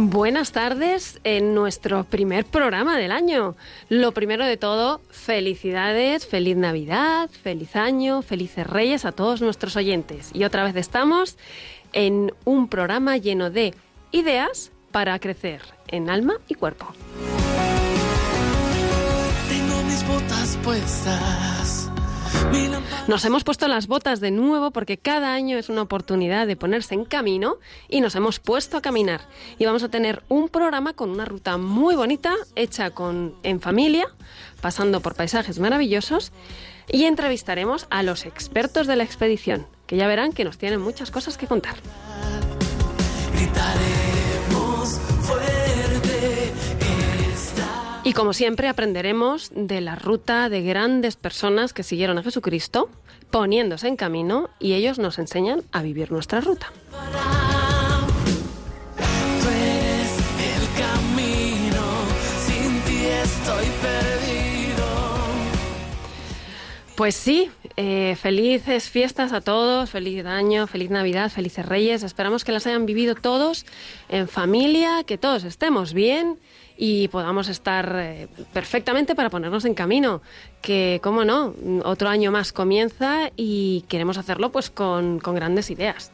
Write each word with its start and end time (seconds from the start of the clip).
Buenas 0.00 0.52
tardes 0.52 1.18
en 1.24 1.56
nuestro 1.56 2.04
primer 2.04 2.44
programa 2.44 2.96
del 2.96 3.10
año. 3.10 3.56
Lo 3.88 4.12
primero 4.12 4.46
de 4.46 4.56
todo, 4.56 5.00
felicidades, 5.10 6.24
feliz 6.24 6.56
Navidad, 6.56 7.28
feliz 7.28 7.74
año, 7.74 8.22
felices 8.22 8.64
Reyes 8.64 9.04
a 9.04 9.10
todos 9.10 9.42
nuestros 9.42 9.74
oyentes. 9.74 10.30
Y 10.32 10.44
otra 10.44 10.62
vez 10.62 10.76
estamos 10.76 11.36
en 11.92 12.32
un 12.44 12.68
programa 12.68 13.16
lleno 13.16 13.50
de 13.50 13.74
ideas 14.12 14.70
para 14.92 15.18
crecer 15.18 15.62
en 15.88 16.10
alma 16.10 16.36
y 16.46 16.54
cuerpo. 16.54 16.86
Tengo 19.48 19.82
mis 19.82 20.06
botas 20.06 20.56
puestas, 20.62 21.57
Nos 23.08 23.24
hemos 23.24 23.42
puesto 23.42 23.68
las 23.68 23.86
botas 23.86 24.20
de 24.20 24.30
nuevo 24.30 24.70
porque 24.70 24.98
cada 24.98 25.32
año 25.32 25.56
es 25.56 25.70
una 25.70 25.82
oportunidad 25.82 26.46
de 26.46 26.56
ponerse 26.56 26.94
en 26.94 27.04
camino 27.06 27.56
y 27.88 28.00
nos 28.00 28.14
hemos 28.14 28.38
puesto 28.38 28.76
a 28.76 28.82
caminar. 28.82 29.22
Y 29.58 29.64
vamos 29.64 29.82
a 29.82 29.88
tener 29.88 30.22
un 30.28 30.48
programa 30.48 30.92
con 30.92 31.08
una 31.10 31.24
ruta 31.24 31.56
muy 31.56 31.96
bonita, 31.96 32.34
hecha 32.54 32.90
con, 32.90 33.34
en 33.42 33.60
familia, 33.60 34.08
pasando 34.60 35.00
por 35.00 35.14
paisajes 35.14 35.58
maravillosos 35.58 36.32
y 36.90 37.04
entrevistaremos 37.04 37.86
a 37.90 38.02
los 38.02 38.26
expertos 38.26 38.86
de 38.86 38.96
la 38.96 39.04
expedición, 39.04 39.66
que 39.86 39.96
ya 39.96 40.06
verán 40.06 40.32
que 40.32 40.44
nos 40.44 40.58
tienen 40.58 40.80
muchas 40.80 41.10
cosas 41.10 41.38
que 41.38 41.46
contar. 41.46 41.76
Y 48.08 48.14
como 48.14 48.32
siempre 48.32 48.68
aprenderemos 48.68 49.50
de 49.54 49.82
la 49.82 49.94
ruta 49.94 50.48
de 50.48 50.62
grandes 50.62 51.16
personas 51.16 51.74
que 51.74 51.82
siguieron 51.82 52.16
a 52.16 52.22
Jesucristo, 52.22 52.88
poniéndose 53.30 53.86
en 53.86 53.96
camino 53.96 54.48
y 54.58 54.72
ellos 54.72 54.98
nos 54.98 55.18
enseñan 55.18 55.62
a 55.72 55.82
vivir 55.82 56.10
nuestra 56.10 56.40
ruta. 56.40 56.72
Pues 66.96 67.14
sí, 67.14 67.50
eh, 67.76 68.16
felices 68.18 68.88
fiestas 68.88 69.34
a 69.34 69.42
todos, 69.42 69.90
feliz 69.90 70.24
año, 70.24 70.66
feliz 70.66 70.88
Navidad, 70.88 71.30
felices 71.30 71.66
Reyes. 71.66 72.02
Esperamos 72.02 72.42
que 72.42 72.52
las 72.52 72.66
hayan 72.66 72.86
vivido 72.86 73.14
todos 73.16 73.66
en 74.08 74.28
familia, 74.28 75.04
que 75.04 75.18
todos 75.18 75.44
estemos 75.44 75.92
bien 75.92 76.38
y 76.80 77.08
podamos 77.08 77.48
estar 77.48 77.92
eh, 77.96 78.28
perfectamente 78.52 79.16
para 79.16 79.30
ponernos 79.30 79.64
en 79.64 79.74
camino. 79.74 80.22
Que, 80.62 81.00
cómo 81.02 81.24
no, 81.24 81.52
otro 81.84 82.08
año 82.08 82.30
más 82.30 82.52
comienza 82.52 83.30
y 83.36 83.84
queremos 83.88 84.16
hacerlo 84.16 84.52
pues 84.52 84.70
con, 84.70 85.18
con 85.18 85.34
grandes 85.34 85.70
ideas. 85.70 86.12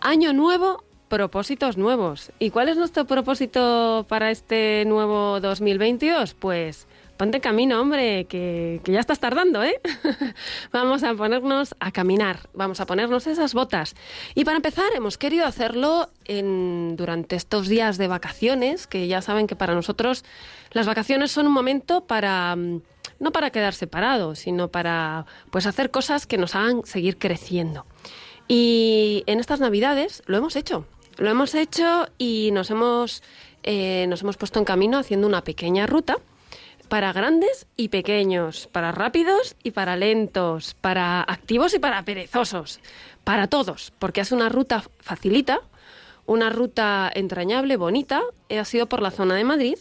Año 0.00 0.32
nuevo, 0.32 0.82
propósitos 1.08 1.76
nuevos. 1.76 2.32
¿Y 2.38 2.48
cuál 2.48 2.70
es 2.70 2.78
nuestro 2.78 3.04
propósito 3.04 4.06
para 4.08 4.30
este 4.30 4.84
nuevo 4.86 5.38
2022? 5.40 6.32
Pues 6.32 6.86
ponte 7.20 7.42
camino, 7.42 7.78
hombre, 7.82 8.24
que, 8.24 8.80
ya 8.86 8.98
estás 8.98 9.20
tardando, 9.20 9.62
¿eh? 9.62 9.78
vamos 10.72 11.02
a 11.02 11.12
ponernos 11.12 11.74
a 11.78 11.92
caminar, 11.92 12.48
vamos 12.54 12.80
a 12.80 12.86
ponernos 12.86 13.26
esas 13.26 13.52
botas. 13.52 13.94
Y 14.34 14.46
para 14.46 14.56
empezar, 14.56 14.86
hemos 14.96 15.18
querido 15.18 15.44
hacerlo 15.44 16.08
durante 16.26 17.36
estos 17.36 17.68
días 17.68 17.98
de 17.98 18.08
vacaciones, 18.08 18.86
que 18.86 19.06
ya 19.06 19.20
saben 19.20 19.46
que 19.48 19.54
para 19.54 19.74
nosotros 19.74 20.24
las 20.70 20.86
vacaciones 20.86 21.30
son 21.30 21.46
un 21.46 21.52
momento 21.52 22.06
para... 22.06 22.56
mm, 22.56 22.80
No 23.18 23.32
para 23.32 23.50
quedar 23.50 23.74
separados, 23.74 24.38
sino 24.38 24.68
para 24.68 25.26
pues 25.50 25.66
hacer 25.66 25.90
cosas 25.90 26.26
que 26.26 26.38
nos 26.38 26.54
hagan 26.54 26.86
seguir 26.86 27.18
creciendo. 27.18 27.84
Y 28.48 29.24
en 29.26 29.40
estas 29.40 29.60
navidades 29.60 30.22
lo 30.24 30.38
hemos 30.38 30.56
hecho. 30.56 30.86
Lo 31.18 31.28
hemos 31.28 31.54
hecho 31.54 32.08
y 32.16 32.48
nos 32.52 32.70
hemos, 32.70 33.22
eh, 33.62 34.06
nos 34.08 34.22
hemos 34.22 34.38
puesto 34.38 34.58
en 34.58 34.64
camino 34.64 34.96
haciendo 34.96 35.26
una 35.26 35.44
pequeña 35.44 35.86
ruta 35.86 36.16
para 36.90 37.12
grandes 37.12 37.68
y 37.76 37.88
pequeños, 37.88 38.66
para 38.66 38.90
rápidos 38.90 39.54
y 39.62 39.70
para 39.70 39.96
lentos, 39.96 40.74
para 40.74 41.22
activos 41.22 41.72
y 41.72 41.78
para 41.78 42.04
perezosos, 42.04 42.80
para 43.22 43.46
todos, 43.46 43.92
porque 44.00 44.20
es 44.20 44.32
una 44.32 44.48
ruta 44.48 44.82
facilita, 44.98 45.60
una 46.26 46.50
ruta 46.50 47.08
entrañable, 47.14 47.76
bonita, 47.76 48.22
ha 48.50 48.64
sido 48.64 48.88
por 48.88 49.02
la 49.02 49.12
zona 49.12 49.36
de 49.36 49.44
Madrid 49.44 49.78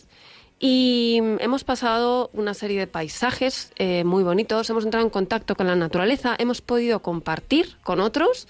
y 0.59 1.17
hemos 1.39 1.63
pasado 1.63 2.29
una 2.31 2.53
serie 2.53 2.79
de 2.79 2.87
paisajes 2.87 3.73
eh, 3.77 4.03
muy 4.03 4.21
bonitos, 4.21 4.69
hemos 4.69 4.85
entrado 4.85 5.03
en 5.03 5.09
contacto 5.09 5.55
con 5.55 5.65
la 5.65 5.75
naturaleza, 5.75 6.35
hemos 6.37 6.61
podido 6.61 7.01
compartir 7.01 7.77
con 7.83 8.01
otros 8.01 8.47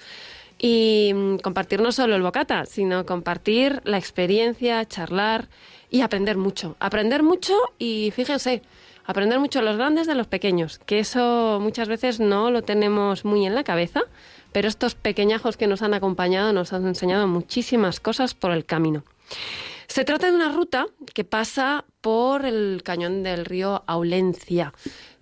y 0.58 1.14
mm, 1.16 1.38
compartir 1.38 1.80
no 1.80 1.94
solo 1.94 2.18
el 2.18 2.24
bocata, 2.24 2.66
sino 2.66 3.06
compartir 3.06 3.82
la 3.86 3.98
experiencia, 3.98 4.86
charlar 4.86 5.48
y 5.90 6.02
aprender 6.02 6.38
mucho. 6.38 6.76
Aprender 6.80 7.24
mucho 7.24 7.54
y 7.78 8.12
fíjense, 8.16 8.62
aprender 9.06 9.40
mucho 9.40 9.62
los 9.62 9.78
grandes 9.78 10.08
de 10.08 10.16
los 10.16 10.28
pequeños, 10.28 10.80
que 10.86 11.00
eso 11.00 11.60
muchas 11.62 11.88
veces 11.88 12.20
no 12.20 12.52
lo 12.52 12.62
tenemos 12.62 13.26
muy 13.26 13.46
en 13.46 13.56
la 13.56 13.64
cabeza, 13.64 14.02
pero 14.52 14.68
estos 14.68 14.96
pequeñajos 14.96 15.58
que 15.58 15.68
nos 15.68 15.82
han 15.82 15.94
acompañado 15.94 16.54
nos 16.54 16.74
han 16.74 16.88
enseñado 16.88 17.28
muchísimas 17.28 18.00
cosas 18.00 18.34
por 18.34 18.52
el 18.52 18.66
camino. 18.66 19.04
Se 19.88 20.06
trata 20.06 20.28
de 20.28 20.36
una 20.36 20.52
ruta 20.52 20.86
que 21.14 21.24
pasa 21.24 21.86
por 22.02 22.46
el 22.46 22.82
cañón 22.84 23.24
del 23.24 23.46
río 23.46 23.84
Aulencia. 23.88 24.74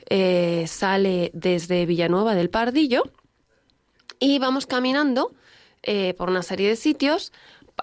Eh, 0.09 0.66
sale 0.67 1.31
desde 1.33 1.85
Villanueva 1.85 2.35
del 2.35 2.50
Pardillo 2.50 3.03
y 4.19 4.39
vamos 4.39 4.66
caminando 4.66 5.31
eh, 5.83 6.13
por 6.17 6.29
una 6.29 6.44
serie 6.44 6.67
de 6.69 6.75
sitios 6.75 7.31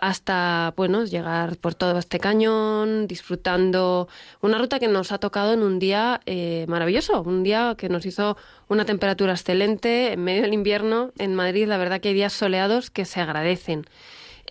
hasta 0.00 0.75
bueno 0.77 1.05
llegar 1.05 1.56
por 1.56 1.75
todo 1.75 1.99
este 1.99 2.19
cañón 2.19 3.06
disfrutando 3.06 4.09
una 4.41 4.59
ruta 4.59 4.78
que 4.78 4.88
nos 4.88 5.12
ha 5.12 5.19
tocado 5.19 5.53
en 5.53 5.62
un 5.62 5.78
día 5.78 6.21
eh, 6.27 6.66
maravilloso 6.69 7.22
un 7.22 7.43
día 7.43 7.75
que 7.78 7.88
nos 7.88 8.05
hizo 8.05 8.37
una 8.69 8.84
temperatura 8.84 9.32
excelente 9.32 10.12
en 10.12 10.25
medio 10.25 10.43
del 10.43 10.55
invierno. 10.55 11.12
En 11.19 11.34
Madrid 11.34 11.66
la 11.66 11.78
verdad 11.78 12.00
que 12.00 12.09
hay 12.09 12.15
días 12.15 12.32
soleados 12.32 12.91
que 12.91 13.05
se 13.05 13.21
agradecen. 13.21 13.84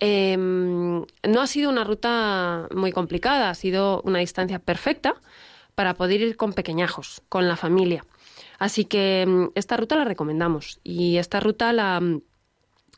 Eh, 0.00 0.36
no 0.36 1.40
ha 1.40 1.46
sido 1.46 1.70
una 1.70 1.84
ruta 1.84 2.68
muy 2.74 2.90
complicada 2.90 3.50
ha 3.50 3.54
sido 3.54 4.02
una 4.02 4.18
distancia 4.18 4.58
perfecta 4.58 5.14
para 5.76 5.94
poder 5.94 6.20
ir 6.20 6.36
con 6.36 6.52
pequeñajos 6.52 7.22
con 7.28 7.48
la 7.48 7.56
familia. 7.56 8.04
Así 8.58 8.84
que 8.84 9.24
mm, 9.26 9.46
esta 9.54 9.76
ruta 9.76 9.96
la 9.96 10.04
recomendamos 10.04 10.80
y 10.82 11.18
esta 11.18 11.40
ruta 11.40 11.72
la 11.72 12.00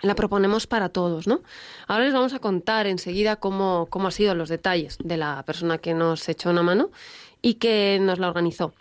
la 0.03 0.15
proponemos 0.15 0.67
para 0.67 0.89
todos, 0.89 1.27
¿no? 1.27 1.43
Ahora 1.87 2.05
les 2.05 2.12
vamos 2.12 2.34
a 2.34 2.39
contar 2.39 2.87
enseguida 2.87 3.37
cómo, 3.37 3.87
cómo 3.91 4.07
han 4.07 4.12
sido 4.12 4.34
los 4.34 4.49
detalles 4.49 4.99
de 5.03 5.17
la 5.17 5.43
persona 5.45 5.79
que 5.79 5.95
nos 5.95 6.29
echó 6.29 6.51
una 6.51 6.62
mano 6.62 6.91
y 7.43 7.55
que 7.55 7.99
nos 8.01 8.19
la 8.19 8.29
organizó. 8.29 8.75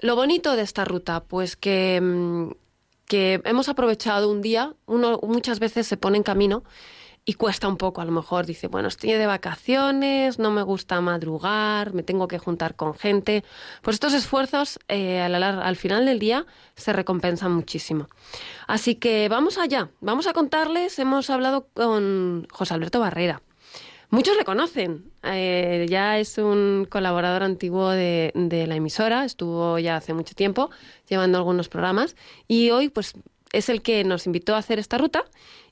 Lo 0.00 0.16
bonito 0.16 0.56
de 0.56 0.62
esta 0.62 0.84
ruta, 0.84 1.24
pues 1.24 1.56
que, 1.56 2.00
mm, 2.00 2.50
que 3.06 3.40
hemos 3.44 3.68
aprovechado 3.68 4.30
un 4.30 4.42
día, 4.42 4.74
uno 4.86 5.18
muchas 5.22 5.60
veces 5.60 5.86
se 5.86 5.96
pone 5.96 6.16
en 6.16 6.22
camino 6.22 6.64
y 7.26 7.34
cuesta 7.34 7.68
un 7.68 7.78
poco, 7.78 8.02
a 8.02 8.04
lo 8.04 8.12
mejor 8.12 8.44
dice, 8.44 8.66
bueno, 8.66 8.88
estoy 8.88 9.12
de 9.12 9.26
vacaciones, 9.26 10.38
no 10.38 10.50
me 10.50 10.62
gusta 10.62 11.00
madrugar, 11.00 11.94
me 11.94 12.02
tengo 12.02 12.28
que 12.28 12.38
juntar 12.38 12.74
con 12.76 12.94
gente. 12.94 13.44
Pues 13.80 13.94
estos 13.94 14.12
esfuerzos 14.12 14.78
eh, 14.88 15.20
al, 15.20 15.34
al- 15.34 15.62
al 15.62 15.76
final 15.76 16.04
del 16.04 16.18
día 16.18 16.44
se 16.76 16.92
recompensan 16.92 17.52
muchísimo. 17.52 18.08
Así 18.66 18.96
que 18.96 19.28
vamos 19.30 19.56
allá, 19.56 19.88
vamos 20.00 20.26
a 20.26 20.34
contarles, 20.34 20.98
hemos 20.98 21.30
hablado 21.30 21.66
con 21.72 22.46
José 22.50 22.74
Alberto 22.74 23.00
Barrera. 23.00 23.40
Muchos 24.10 24.36
le 24.36 24.44
conocen, 24.44 25.10
eh, 25.22 25.86
ya 25.88 26.18
es 26.18 26.36
un 26.38 26.86
colaborador 26.88 27.42
antiguo 27.42 27.88
de 27.88 28.32
la 28.68 28.76
emisora, 28.76 29.24
estuvo 29.24 29.78
ya 29.78 29.96
hace 29.96 30.12
mucho 30.12 30.34
tiempo 30.34 30.70
llevando 31.08 31.38
algunos 31.38 31.68
programas 31.70 32.14
y 32.46 32.70
hoy 32.70 32.90
pues 32.90 33.14
es 33.52 33.68
el 33.70 33.82
que 33.82 34.04
nos 34.04 34.26
invitó 34.26 34.54
a 34.54 34.58
hacer 34.58 34.78
esta 34.78 34.98
ruta 34.98 35.24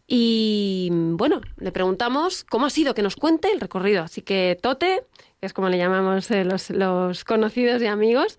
y 0.06 0.88
bueno, 0.92 1.40
le 1.58 1.72
preguntamos 1.72 2.44
cómo 2.44 2.66
ha 2.66 2.70
sido 2.70 2.94
que 2.94 3.02
nos 3.02 3.16
cuente 3.16 3.50
el 3.52 3.60
recorrido. 3.60 4.02
Así 4.02 4.22
que 4.22 4.58
Tote, 4.60 5.04
que 5.40 5.46
es 5.46 5.52
como 5.52 5.68
le 5.68 5.78
llamamos 5.78 6.30
eh, 6.30 6.44
los, 6.44 6.70
los 6.70 7.24
conocidos 7.24 7.82
y 7.82 7.86
amigos, 7.86 8.38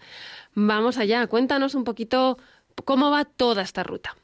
vamos 0.54 0.98
allá, 0.98 1.26
cuéntanos 1.28 1.76
un 1.76 1.84
poquito 1.84 2.38
cómo 2.86 3.12
va 3.12 3.26
toda 3.26 3.62
esta 3.62 3.84
ruta. 3.84 4.16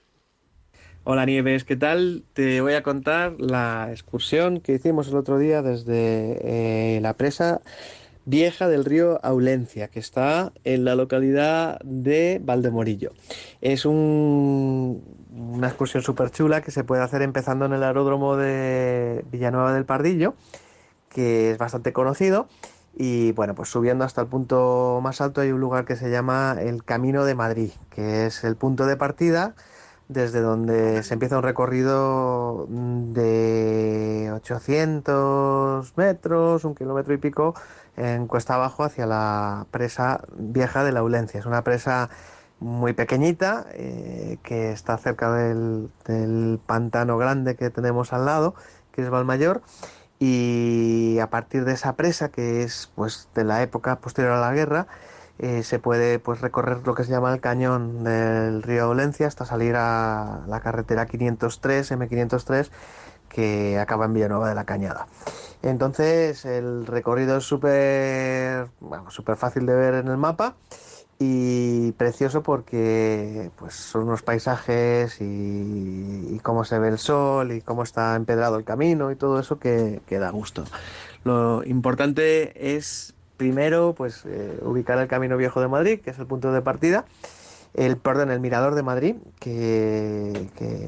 Hola 1.06 1.26
Nieves, 1.26 1.64
¿qué 1.64 1.76
tal? 1.76 2.24
Te 2.34 2.62
voy 2.62 2.74
a 2.74 2.84
contar 2.84 3.36
la 3.40 3.88
excursión 3.90 4.60
que 4.60 4.74
hicimos 4.74 5.08
el 5.08 5.16
otro 5.16 5.40
día 5.40 5.62
desde 5.62 6.38
eh, 6.98 7.00
la 7.02 7.16
presa 7.16 7.62
vieja 8.30 8.68
del 8.68 8.86
río 8.86 9.20
Aulencia, 9.24 9.88
que 9.88 10.00
está 10.00 10.54
en 10.64 10.86
la 10.86 10.94
localidad 10.96 11.80
de 11.84 12.40
Valdemorillo. 12.44 13.12
Es 13.60 13.86
un- 13.86 15.04
una 15.36 15.68
excursión 15.68 16.04
súper 16.04 16.30
chula 16.30 16.62
que 16.62 16.70
se 16.70 16.84
puede 16.84 17.02
hacer 17.02 17.24
empezando 17.24 17.66
en 17.66 17.74
el 17.74 17.84
aeródromo 17.84 18.36
de 18.38 19.26
Villanueva 19.32 19.74
del 19.74 19.86
Pardillo, 19.86 20.36
que 21.10 21.52
es 21.52 21.58
bastante 21.58 21.92
conocido. 21.92 22.48
Y 22.96 23.32
bueno, 23.32 23.56
pues 23.56 23.70
subiendo 23.70 24.06
hasta 24.06 24.22
el 24.22 24.28
punto 24.28 25.00
más 25.02 25.22
alto 25.22 25.42
hay 25.42 25.52
un 25.52 25.60
lugar 25.60 25.86
que 25.86 25.96
se 25.96 26.12
llama 26.12 26.56
el 26.60 26.84
Camino 26.84 27.26
de 27.26 27.34
Madrid, 27.34 27.72
que 27.90 28.28
es 28.28 28.44
el 28.44 28.56
punto 28.56 28.86
de 28.86 28.96
partida 28.96 29.56
desde 30.08 30.42
donde 30.42 31.04
se 31.04 31.14
empieza 31.14 31.38
un 31.38 31.44
recorrido 31.44 32.66
de 32.68 34.32
800 34.34 35.96
metros, 35.98 36.66
un 36.66 36.74
kilómetro 36.74 37.14
y 37.14 37.18
pico, 37.18 37.54
en 38.00 38.28
cuesta 38.28 38.56
abajo 38.56 38.84
hacia 38.84 39.06
la 39.06 39.68
presa 39.72 40.22
vieja 40.38 40.84
de 40.84 40.92
la 40.92 41.02
Aulencia. 41.02 41.40
Es 41.40 41.46
una 41.46 41.64
presa 41.64 42.10
muy 42.60 42.94
pequeñita 42.94 43.66
eh, 43.74 44.38
que 44.44 44.72
está 44.72 44.98
cerca 44.98 45.32
del, 45.34 45.90
del 46.06 46.60
pantano 46.66 47.18
grande 47.18 47.56
que 47.56 47.70
tenemos 47.70 48.14
al 48.14 48.26
lado, 48.26 48.56
que 48.92 49.04
es 49.04 49.10
Valmayor. 49.10 49.62
Y 50.18 51.20
a 51.22 51.30
partir 51.30 51.66
de 51.66 51.74
esa 51.74 51.96
presa, 51.96 52.30
que 52.30 52.64
es 52.64 52.92
pues 52.96 53.30
de 53.36 53.44
la 53.44 53.62
época 53.64 53.98
posterior 54.00 54.34
a 54.34 54.42
la 54.42 54.54
guerra, 54.54 54.88
eh, 55.40 55.64
se 55.64 55.80
puede 55.80 56.20
pues 56.20 56.42
recorrer 56.42 56.86
lo 56.86 56.96
que 56.96 57.06
se 57.06 57.12
llama 57.12 57.34
el 57.34 57.40
cañón 57.40 58.04
del 58.04 58.62
río 58.62 58.84
Aulencia 58.86 59.28
hasta 59.28 59.46
salir 59.46 59.76
a 59.78 60.42
la 60.48 60.60
carretera 60.60 61.06
503, 61.06 61.92
M503, 61.94 62.70
que 63.30 63.80
acaba 63.80 64.06
en 64.06 64.14
Villanueva 64.14 64.50
de 64.50 64.56
la 64.56 64.66
Cañada. 64.66 65.08
Entonces 65.62 66.46
el 66.46 66.86
recorrido 66.86 67.38
es 67.38 67.44
súper 67.44 68.70
bueno, 68.80 69.10
súper 69.12 69.36
fácil 69.36 69.66
de 69.66 69.76
ver 69.76 69.94
en 69.96 70.08
el 70.08 70.18
mapa 70.18 70.56
y 71.20 71.92
precioso 71.94 72.42
porque 72.44 73.52
pues 73.58 73.74
son 73.76 74.04
unos 74.04 74.22
paisajes 74.22 75.18
y, 75.20 76.40
cómo 76.44 76.64
se 76.64 76.80
ve 76.80 76.88
el 76.88 76.98
sol 76.98 77.52
y 77.52 77.62
cómo 77.62 77.84
está 77.84 78.16
empedrado 78.16 78.56
el 78.56 78.64
camino 78.64 79.12
y 79.12 79.16
todo 79.18 79.40
eso 79.40 79.60
que, 79.60 80.02
que 80.08 80.18
da 80.18 80.30
gusto. 80.30 80.64
Lo 81.26 81.64
importante 81.66 82.76
es 82.76 83.14
primero 83.36 83.94
pues 83.96 84.24
eh, 84.26 84.60
ubicar 84.64 84.98
el 85.00 85.08
Camino 85.08 85.36
Viejo 85.36 85.60
de 85.60 85.68
Madrid, 85.68 86.00
que 86.00 86.12
es 86.12 86.20
el 86.20 86.26
punto 86.26 86.54
de 86.54 86.62
partida, 86.62 87.06
el 87.74 87.98
perdón, 87.98 88.32
el 88.32 88.40
mirador 88.40 88.76
de 88.76 88.84
Madrid, 88.84 89.16
que- 89.40 90.48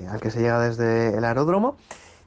al 0.09 0.19
que 0.21 0.31
se 0.31 0.39
llega 0.39 0.59
desde 0.59 1.17
el 1.17 1.25
aeródromo. 1.25 1.75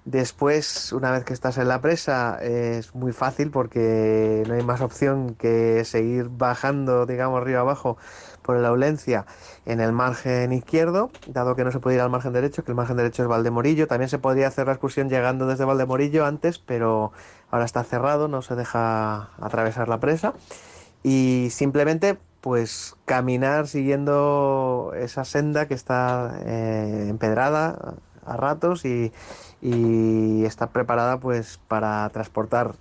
Después, 0.05 0.93
una 0.93 1.11
vez 1.13 1.25
que 1.25 1.33
estás 1.33 1.57
en 1.57 1.69
la 1.69 1.81
presa, 1.81 2.39
es 2.43 2.95
muy 2.95 3.13
fácil 3.13 3.51
porque 3.51 4.43
no 4.47 4.53
hay 4.53 4.63
más 4.63 4.83
opción 4.83 5.35
que 5.35 5.83
seguir 5.87 6.29
bajando, 6.29 7.07
digamos, 7.07 7.43
río 7.43 7.59
abajo 7.61 7.97
por 8.43 8.59
la 8.59 8.69
Aulencia 8.69 9.25
en 9.65 9.81
el 9.81 9.93
margen 9.93 10.53
izquierdo, 10.53 11.11
dado 11.27 11.57
que 11.57 11.65
no 11.65 11.73
se 11.73 11.81
puede 11.81 11.97
ir 11.97 12.03
al 12.03 12.11
margen 12.11 12.35
derecho, 12.35 12.65
que 12.65 12.73
el 12.73 12.77
margen 12.77 12.99
derecho 12.99 13.23
es 13.23 13.29
Valdemorillo. 13.29 13.87
También 13.89 14.11
se 14.11 14.19
podría 14.19 14.49
hacer 14.49 14.67
la 14.67 14.75
excursión 14.75 15.09
llegando 15.09 15.47
desde 15.47 15.65
Valdemorillo 15.65 16.27
antes, 16.27 16.59
pero 16.59 17.13
ahora 17.51 17.65
está 17.65 17.83
cerrado, 17.83 18.29
no 18.29 18.43
se 18.43 18.57
deja 18.57 19.31
atravesar 19.41 19.89
la 19.89 20.01
presa. 20.01 20.35
Y 21.03 21.49
simplemente, 21.51 22.19
pues, 22.43 22.95
caminar 23.07 23.69
siguiendo 23.69 24.93
esa 24.97 25.25
senda 25.25 25.67
que 25.67 25.75
está 25.75 26.41
eh, 26.45 27.07
empedrada 27.09 27.95
a 28.27 28.37
ratos 28.37 28.85
y, 28.85 29.13
y 29.65 30.45
está 30.45 30.69
preparada, 30.69 31.19
pues, 31.19 31.59
para 31.69 32.09
transportar 32.11 32.75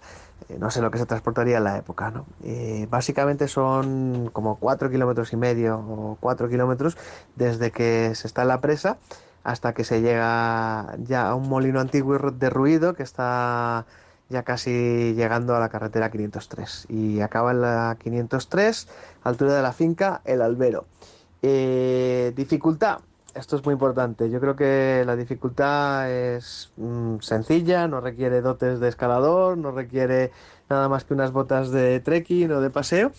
eh, 0.50 0.58
no 0.60 0.70
sé 0.70 0.82
lo 0.82 0.92
que 0.92 0.98
se 0.98 1.06
transportaría 1.06 1.58
en 1.58 1.64
la 1.64 1.78
época, 1.78 2.12
¿no? 2.12 2.26
Eh, 2.44 2.86
básicamente 2.90 3.48
son 3.48 4.30
como 4.34 4.58
cuatro 4.58 4.90
kilómetros 4.92 5.32
y 5.32 5.38
medio 5.38 5.80
o 5.80 6.18
cuatro 6.20 6.50
kilómetros 6.50 6.98
desde 7.36 7.72
que 7.72 8.14
se 8.16 8.28
está 8.28 8.42
en 8.42 8.50
la 8.50 8.60
presa 8.60 8.98
hasta 9.46 9.74
que 9.74 9.86
se 9.86 10.02
llega 10.02 10.96
ya 11.00 11.30
a 11.30 11.36
un 11.36 11.48
molino 11.48 11.80
antiguo 11.80 12.16
y 12.16 12.18
ru- 12.20 12.34
derruido 12.38 12.94
que 12.94 13.04
está 13.04 13.86
ya 14.30 14.44
casi 14.44 15.14
llegando 15.16 15.56
a 15.56 15.60
la 15.60 15.70
carretera 15.70 16.12
503 16.12 16.88
y 16.90 17.22
acaba 17.22 17.52
en 17.52 17.62
la 17.62 17.96
503, 18.00 18.88
altura 19.24 19.54
de 19.54 19.62
la 19.62 19.72
finca 19.72 20.22
El 20.26 20.42
Albero. 20.42 20.86
Eh, 21.42 22.34
dificultad. 22.36 23.00
Esto 23.36 23.56
es 23.56 23.66
muy 23.66 23.74
importante. 23.74 24.30
Yo 24.30 24.40
creo 24.40 24.56
que 24.56 25.04
la 25.06 25.16
dificultad 25.16 26.12
es 26.12 26.72
mm, 26.78 27.18
sencilla, 27.20 27.88
no 27.88 28.00
requiere 28.00 28.42
dotes 28.42 28.80
de 28.80 28.90
escalador, 28.90 29.58
no 29.58 29.72
requiere 29.72 30.32
nada 30.70 30.88
más 30.88 31.04
que 31.04 31.16
unas 31.16 31.32
botas 31.32 31.72
de 31.72 32.00
trekking 32.00 32.52
o 32.52 32.62
de 32.62 32.70
paseo 32.70 33.12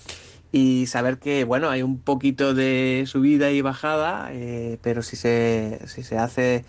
y 0.53 0.87
saber 0.87 1.19
que, 1.19 1.43
bueno, 1.43 1.69
hay 1.69 1.83
un 1.83 1.99
poquito 1.99 2.55
de 2.55 3.05
subida 3.09 3.51
y 3.51 3.61
bajada, 3.61 4.29
eh, 4.31 4.79
pero 4.83 5.03
si 5.03 5.17
se, 5.17 5.81
si 5.87 6.05
se 6.05 6.17
hace 6.17 6.65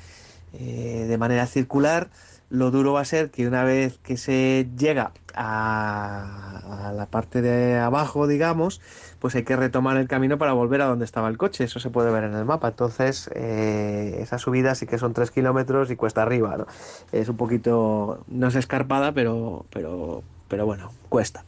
eh, 0.54 1.06
de 1.08 1.18
manera 1.20 1.46
circular, 1.46 2.10
lo 2.50 2.72
duro 2.72 2.94
va 2.94 3.02
a 3.02 3.06
ser 3.06 3.32
que 3.32 3.48
una 3.48 3.64
vez 3.64 3.98
que 4.00 4.18
se 4.18 4.68
llega 4.78 5.12
a, 5.34 6.92
la 6.96 7.08
parte 7.08 7.42
de 7.42 7.78
abajo, 7.78 8.28
digamos, 8.28 8.82
pues 9.20 9.36
hay 9.36 9.44
que 9.44 9.56
retomar 9.56 9.98
el 9.98 10.08
camino 10.08 10.38
para 10.38 10.54
volver 10.54 10.82
a 10.82 10.86
donde 10.86 11.06
estaba 11.06 11.28
el 11.30 11.38
coche. 11.38 11.64
Eso 11.64 11.80
se 11.80 11.90
puede 11.90 12.12
ver 12.12 12.24
en 12.24 12.36
el 12.36 12.46
mapa. 12.46 12.70
Entonces, 12.70 13.30
eh, 13.34 14.18
esa 14.20 14.38
subida 14.38 14.76
sí 14.76 14.86
que 14.86 14.98
son 14.98 15.14
3 15.14 15.32
kilómetros 15.32 15.92
y 15.92 15.96
cuesta 15.96 16.22
arriba. 16.22 16.66
Es 17.12 17.30
un 17.30 17.38
poquito, 17.38 18.24
no 18.28 18.48
es 18.48 18.56
escarpada, 18.56 19.12
pero, 19.14 19.66
pero, 19.72 20.24
pero 20.48 20.66
bueno, 20.66 20.92
cuesta. 21.10 21.44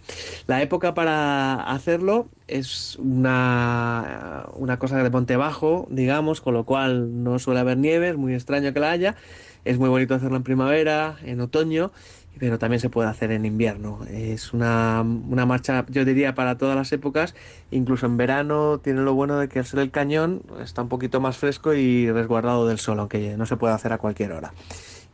La 0.48 0.62
época 0.62 0.94
para 0.94 1.62
hacerlo 1.62 2.28
es 2.48 2.98
una, 2.98 4.48
una 4.56 4.80
cosa 4.80 5.02
de 5.02 5.10
monte 5.10 5.38
bajo, 5.38 5.88
digamos, 5.90 6.42
con 6.42 6.54
lo 6.54 6.66
cual 6.66 7.24
no 7.24 7.40
suele 7.40 7.60
haber 7.60 7.78
nieve, 7.78 8.10
es 8.10 8.18
muy 8.18 8.34
extraño 8.34 8.74
que 8.74 8.80
la 8.80 8.92
haya. 8.92 9.16
Es 9.68 9.78
muy 9.80 9.90
bonito 9.90 10.16
hacerlo 10.16 10.38
en 10.38 10.44
primavera, 10.44 11.18
en 11.25 11.42
otoño, 11.42 11.92
pero 12.40 12.58
también 12.58 12.80
se 12.80 12.90
puede 12.90 13.10
hacer 13.10 13.31
en 13.31 13.46
invierno. 13.46 14.00
Es 14.10 14.54
una, 14.54 15.02
una 15.02 15.46
marcha, 15.46 15.86
yo 15.90 16.06
diría, 16.06 16.34
para 16.36 16.58
todas 16.58 16.78
las 16.78 16.90
épocas. 16.94 17.36
Incluso 17.69 18.06
en 18.06 18.16
verano 18.16 18.80
tiene 18.80 19.02
lo 19.02 19.14
bueno 19.14 19.38
de 19.38 19.50
que 19.50 19.60
al 19.60 19.66
ser 19.66 19.81
el 19.81 19.92
cañón 19.92 20.42
está 20.62 20.84
un 20.84 20.88
poquito 20.88 21.20
más 21.20 21.38
fresco 21.38 21.74
y 21.74 22.10
resguardado 22.10 22.65
del 22.65 22.80
sol, 22.80 22.98
aunque 23.01 23.36
no 23.36 23.46
se 23.46 23.58
puede 23.58 23.74
hacer 23.74 23.91
a 23.91 23.98
cualquier 23.98 24.32
hora. 24.32 24.53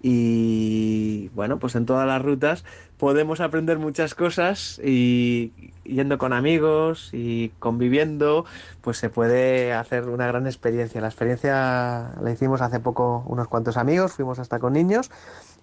Y 0.05 1.29
bueno, 1.29 1.60
pues 1.60 1.75
en 1.75 1.86
todas 1.86 2.05
las 2.05 2.22
rutas 2.22 2.65
podemos 2.98 3.39
aprender 3.39 3.79
muchas 3.79 4.15
cosas 4.15 4.79
y 4.83 5.53
yendo 5.86 6.17
con 6.17 6.33
amigos 6.33 7.10
y 7.13 7.53
conviviendo, 7.60 8.43
pues 8.81 8.98
se 8.98 9.10
puede 9.10 9.72
hacer 9.72 10.10
una 10.10 10.27
gran 10.27 10.45
experiencia. 10.45 11.00
La 11.00 11.07
experiencia 11.07 12.12
la 12.22 12.31
hicimos 12.31 12.62
hace 12.62 12.81
poco 12.81 13.24
unos 13.27 13.48
cuantos 13.48 13.77
amigos, 13.77 14.12
fuimos 14.12 14.39
hasta 14.39 14.60
con 14.60 14.74
niños 14.74 15.10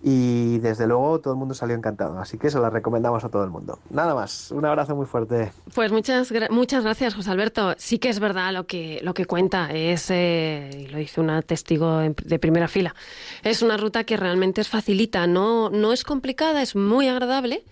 y 0.03 0.59
desde 0.59 0.87
luego 0.87 1.21
todo 1.21 1.35
el 1.35 1.39
mundo 1.39 1.55
salió 1.55 1.77
encantado. 1.77 2.19
Así 2.19 2.39
que 2.39 2.51
se 2.51 2.59
la 2.59 2.71
recomendamos 2.71 3.25
a 3.25 3.29
todo 3.29 3.45
el 3.45 3.51
mundo. 3.51 3.79
Nada 3.91 4.15
más, 4.15 4.51
un 4.51 4.65
abrazo 4.65 4.97
muy 4.97 5.07
fuerte. 5.07 5.53
Pues 5.75 5.93
muchas, 5.93 6.33
muchas 6.51 6.85
gracias, 6.85 7.15
José 7.15 7.31
Alberto. 7.31 7.75
Sí 7.77 7.99
que 7.99 8.09
es 8.09 8.21
verdad 8.21 8.53
lo 8.53 8.67
que, 8.67 9.01
lo 9.03 9.15
que 9.15 9.27
cuenta, 9.27 9.71
es, 9.73 10.11
eh, 10.11 10.89
lo 10.91 10.99
dice 10.99 11.21
una 11.21 11.43
testigo 11.43 11.99
de 12.01 12.39
primera 12.39 12.69
fila, 12.69 12.95
es 13.43 13.63
una 13.63 13.77
ruta 13.77 14.05
que 14.05 14.17
realmente 14.17 14.61
es 14.61 14.69
facilita, 14.69 15.27
no, 15.27 15.71
no 15.71 15.93
es 15.93 16.05
complicada, 16.05 16.63
es 16.63 16.77
muy 16.77 17.09
agradable 17.09 17.65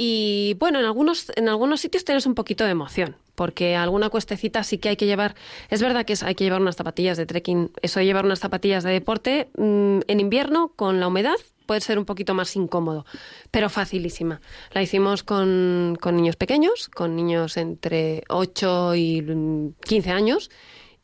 y 0.00 0.54
bueno, 0.60 0.78
en 0.78 0.84
algunos, 0.84 1.32
en 1.34 1.48
algunos 1.48 1.80
sitios 1.80 2.04
tienes 2.04 2.24
un 2.24 2.36
poquito 2.36 2.64
de 2.64 2.70
emoción, 2.70 3.16
porque 3.34 3.74
alguna 3.74 4.10
cuestecita 4.10 4.62
sí 4.62 4.78
que 4.78 4.90
hay 4.90 4.96
que 4.96 5.06
llevar, 5.06 5.34
es 5.70 5.82
verdad 5.82 6.06
que 6.06 6.14
hay 6.22 6.36
que 6.36 6.44
llevar 6.44 6.60
unas 6.60 6.76
zapatillas 6.76 7.16
de 7.16 7.26
trekking, 7.26 7.72
eso 7.82 7.98
de 7.98 8.06
llevar 8.06 8.24
unas 8.24 8.38
zapatillas 8.38 8.84
de 8.84 8.92
deporte 8.92 9.48
mm, 9.58 10.00
en 10.06 10.20
invierno 10.20 10.72
con 10.76 11.00
la 11.00 11.08
humedad 11.08 11.34
puede 11.68 11.82
ser 11.82 11.98
un 11.98 12.06
poquito 12.06 12.32
más 12.32 12.56
incómodo, 12.56 13.04
pero 13.50 13.68
facilísima. 13.68 14.40
La 14.72 14.82
hicimos 14.82 15.22
con, 15.22 15.98
con 16.00 16.16
niños 16.16 16.36
pequeños, 16.36 16.88
con 16.88 17.14
niños 17.14 17.58
entre 17.58 18.24
8 18.28 18.94
y 18.94 19.20
mm, 19.22 19.74
15 19.84 20.10
años, 20.10 20.50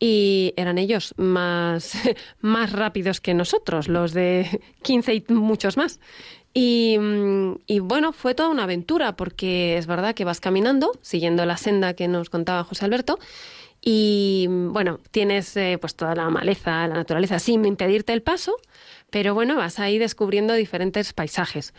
y 0.01 0.55
eran 0.57 0.79
ellos 0.79 1.15
más, 1.19 1.93
más 2.41 2.73
rápidos 2.73 3.21
que 3.21 3.35
nosotros, 3.35 3.89
los 3.89 4.15
de 4.15 4.63
15 4.83 5.15
y 5.15 5.25
muchos 5.29 5.77
más. 5.77 6.01
Y, 6.55 6.97
mm, 6.99 7.57
y 7.67 7.81
bueno, 7.81 8.15
fue 8.15 8.35
toda 8.35 8.49
una 8.49 8.63
aventura, 8.63 9.17
porque 9.17 9.77
es 9.77 9.87
verdad 9.87 10.15
que 10.15 10.25
vas 10.25 10.41
caminando, 10.41 10.93
siguiendo 11.03 11.45
la 11.45 11.59
senda 11.59 11.93
que 11.93 12.09
nos 12.09 12.31
contaba 12.31 12.65
José 12.65 12.87
Alberto, 12.87 13.19
y 13.85 14.47
mm, 14.49 14.73
bueno, 14.73 14.99
tienes 15.11 15.55
eh, 15.59 15.77
pues 15.79 15.95
toda 15.95 16.15
la 16.15 16.31
maleza, 16.31 16.89
la 16.89 16.95
naturaleza, 16.95 17.39
sin 17.39 17.67
impedirte 17.67 18.15
el 18.15 18.23
paso, 18.23 18.57
pero 19.11 19.35
bueno, 19.35 19.57
vas 19.57 19.79
ahí 19.79 19.99
descubriendo 19.99 20.55
diferentes 20.55 21.13
paisajes. 21.13 21.75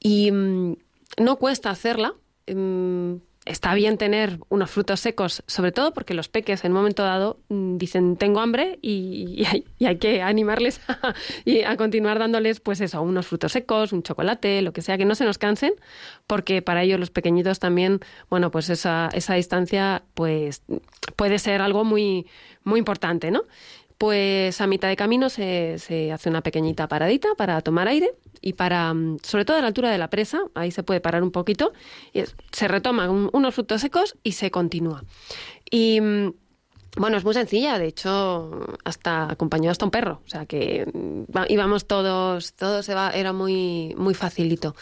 Y 0.00 0.32
mm, 0.32 0.76
no 1.18 1.36
cuesta 1.36 1.70
hacerla. 1.70 2.14
mm, 2.48 3.14
está 3.44 3.74
bien 3.74 3.98
tener 3.98 4.38
unos 4.48 4.70
frutos 4.70 5.00
secos, 5.00 5.42
sobre 5.46 5.72
todo 5.72 5.92
porque 5.92 6.14
los 6.14 6.28
peques 6.28 6.64
en 6.64 6.72
un 6.72 6.78
momento 6.78 7.02
dado 7.02 7.40
mm, 7.48 7.76
dicen 7.76 8.16
tengo 8.16 8.40
hambre 8.40 8.78
y, 8.80 9.44
hay 9.84 9.96
que 9.98 10.22
animarles 10.22 10.80
a, 10.88 11.14
y 11.44 11.62
a 11.62 11.76
continuar 11.76 12.18
dándoles 12.18 12.60
pues 12.60 12.80
eso, 12.80 13.02
unos 13.02 13.26
frutos 13.26 13.52
secos, 13.52 13.92
un 13.92 14.02
chocolate, 14.02 14.62
lo 14.62 14.72
que 14.72 14.82
sea, 14.82 14.96
que 14.96 15.04
no 15.04 15.14
se 15.14 15.24
nos 15.24 15.38
cansen, 15.38 15.74
porque 16.26 16.62
para 16.62 16.82
ellos 16.82 16.98
los 16.98 17.10
pequeñitos 17.10 17.58
también, 17.58 18.00
bueno, 18.30 18.50
pues 18.50 18.70
esa, 18.70 19.10
esa 19.12 19.34
distancia 19.34 20.02
pues 20.14 20.62
puede 21.16 21.38
ser 21.38 21.60
algo 21.60 21.84
muy, 21.84 22.26
muy 22.64 22.78
importante, 22.78 23.30
¿no? 23.30 23.42
Pues 23.98 24.60
a 24.60 24.66
mitad 24.66 24.88
de 24.88 24.96
camino 24.96 25.28
se, 25.30 25.78
se 25.78 26.10
hace 26.12 26.28
una 26.28 26.42
pequeñita 26.42 26.88
paradita 26.88 27.28
para 27.36 27.60
tomar 27.60 27.86
aire 27.88 28.12
y 28.40 28.54
para, 28.54 28.92
mm, 28.92 29.18
sobre 29.22 29.44
todo 29.44 29.56
a 29.56 29.60
la 29.60 29.68
altura 29.68 29.90
de 29.90 29.98
la 29.98 30.10
presa, 30.10 30.42
ahí 30.54 30.70
se 30.72 30.82
puede 30.82 31.00
parar 31.00 31.22
un 31.22 31.30
poquito, 31.30 31.72
y 32.12 32.22
se 32.52 32.68
retoman 32.68 33.08
un- 33.10 33.30
unos 33.32 33.54
frutos 33.54 33.80
secos 33.80 34.16
y 34.22 34.32
se 34.32 34.50
continúa. 34.50 35.04
Y 35.70 36.00
mm, 36.00 36.32
bueno, 36.96 37.16
es 37.16 37.24
muy 37.24 37.34
sencilla, 37.34 37.78
de 37.78 37.86
hecho, 37.86 38.66
hasta 38.84 39.30
acompañó 39.30 39.70
hasta 39.70 39.84
un 39.84 39.90
perro, 39.90 40.20
o 40.24 40.28
sea 40.28 40.44
que 40.46 40.86
mm, 40.92 41.24
íbamos 41.48 41.86
todos, 41.86 42.54
todo 42.54 42.82
se 42.82 42.94
va, 42.94 43.10
era 43.10 43.32
muy, 43.32 43.94
muy 43.96 44.14
facilito. 44.14 44.74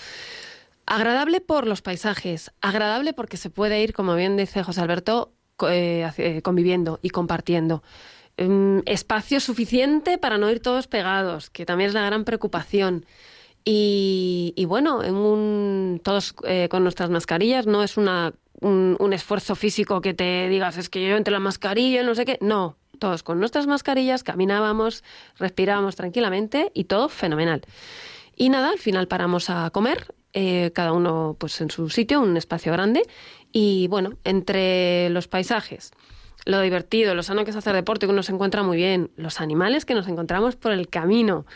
Agradable 0.86 1.40
por 1.40 1.66
los 1.66 1.80
paisajes, 1.80 2.50
agradable 2.60 3.12
porque 3.12 3.36
se 3.36 3.50
puede 3.50 3.82
ir, 3.82 3.92
como 3.92 4.14
bien 4.16 4.36
dice 4.36 4.62
José 4.64 4.80
Alberto, 4.80 5.32
eh, 5.68 6.40
conviviendo 6.42 6.98
y 7.02 7.10
compartiendo. 7.10 7.82
Mm, 8.48 8.80
espacio 8.86 9.40
suficiente 9.40 10.18
para 10.18 10.38
no 10.38 10.50
ir 10.50 10.60
todos 10.60 10.86
pegados, 10.86 11.50
que 11.50 11.66
también 11.66 11.88
es 11.88 11.94
la 11.94 12.06
gran 12.06 12.24
preocupación. 12.24 13.06
Y, 13.64 14.64
bueno, 14.66 15.00
todos 16.02 16.34
eh, 16.44 16.68
con 16.68 16.82
nuestras 16.82 17.10
mascarillas, 17.10 17.66
no 17.66 17.84
es 17.84 17.96
un 17.96 19.12
esfuerzo 19.12 19.54
físico 19.54 20.00
que 20.00 20.14
te 20.14 20.48
digas, 20.48 20.78
es 20.78 20.88
que 20.88 21.06
yo 21.08 21.16
entre 21.16 21.32
la 21.32 21.38
mascarilla, 21.38 22.02
no 22.02 22.14
sé 22.14 22.24
qué. 22.24 22.38
No, 22.40 22.76
todos 22.98 23.22
con 23.22 23.38
nuestras 23.38 23.66
mascarillas 23.68 24.24
caminábamos, 24.24 25.04
respirábamos 25.38 25.94
tranquilamente 25.94 26.72
y 26.74 26.84
todo 26.84 27.08
fenomenal. 27.08 27.62
Y 28.34 28.48
nada, 28.48 28.70
al 28.70 28.78
final 28.78 29.06
paramos 29.06 29.48
a 29.48 29.70
comer, 29.70 30.12
eh, 30.32 30.72
cada 30.74 30.92
uno 30.92 31.36
pues 31.38 31.60
en 31.60 31.70
su 31.70 31.88
sitio, 31.88 32.20
un 32.20 32.36
espacio 32.36 32.72
grande. 32.72 33.02
Y 33.52 33.86
bueno, 33.88 34.14
entre 34.24 35.08
los 35.10 35.28
paisajes, 35.28 35.92
lo 36.44 36.60
divertido, 36.60 37.14
lo 37.14 37.22
sano 37.22 37.44
que 37.44 37.50
es 37.50 37.56
hacer 37.56 37.74
deporte, 37.74 38.06
que 38.06 38.12
uno 38.12 38.22
se 38.22 38.32
encuentra 38.32 38.62
muy 38.62 38.76
bien, 38.76 39.10
los 39.16 39.40
animales 39.40 39.84
que 39.84 39.94
nos 39.94 40.08
encontramos 40.08 40.56
por 40.56 40.72
el 40.72 40.88
camino. 40.88 41.46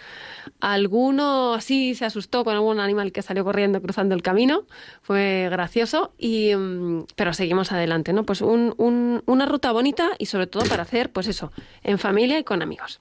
Alguno 0.61 1.55
así 1.55 1.95
se 1.95 2.05
asustó 2.05 2.45
con 2.45 2.55
algún 2.55 2.79
animal 2.79 3.11
que 3.13 3.23
salió 3.23 3.45
corriendo 3.45 3.83
cruzando 3.83 4.15
el 4.15 4.23
camino, 4.23 4.65
fue 5.03 5.49
gracioso, 5.51 6.13
y, 6.19 6.55
mm, 6.55 7.07
pero 7.17 7.33
seguimos 7.33 7.73
adelante, 7.73 8.13
¿no? 8.13 8.25
Pues 8.25 8.41
un- 8.43 8.75
un- 8.77 9.23
una 9.27 9.47
ruta 9.47 9.73
bonita 9.73 10.11
y 10.19 10.27
sobre 10.27 10.47
todo 10.47 10.65
para 10.67 10.83
hacer, 10.85 11.11
pues 11.13 11.27
eso, 11.27 11.53
en 11.83 11.99
familia 11.99 12.39
y 12.39 12.45
con 12.45 12.63
amigos. 12.63 13.01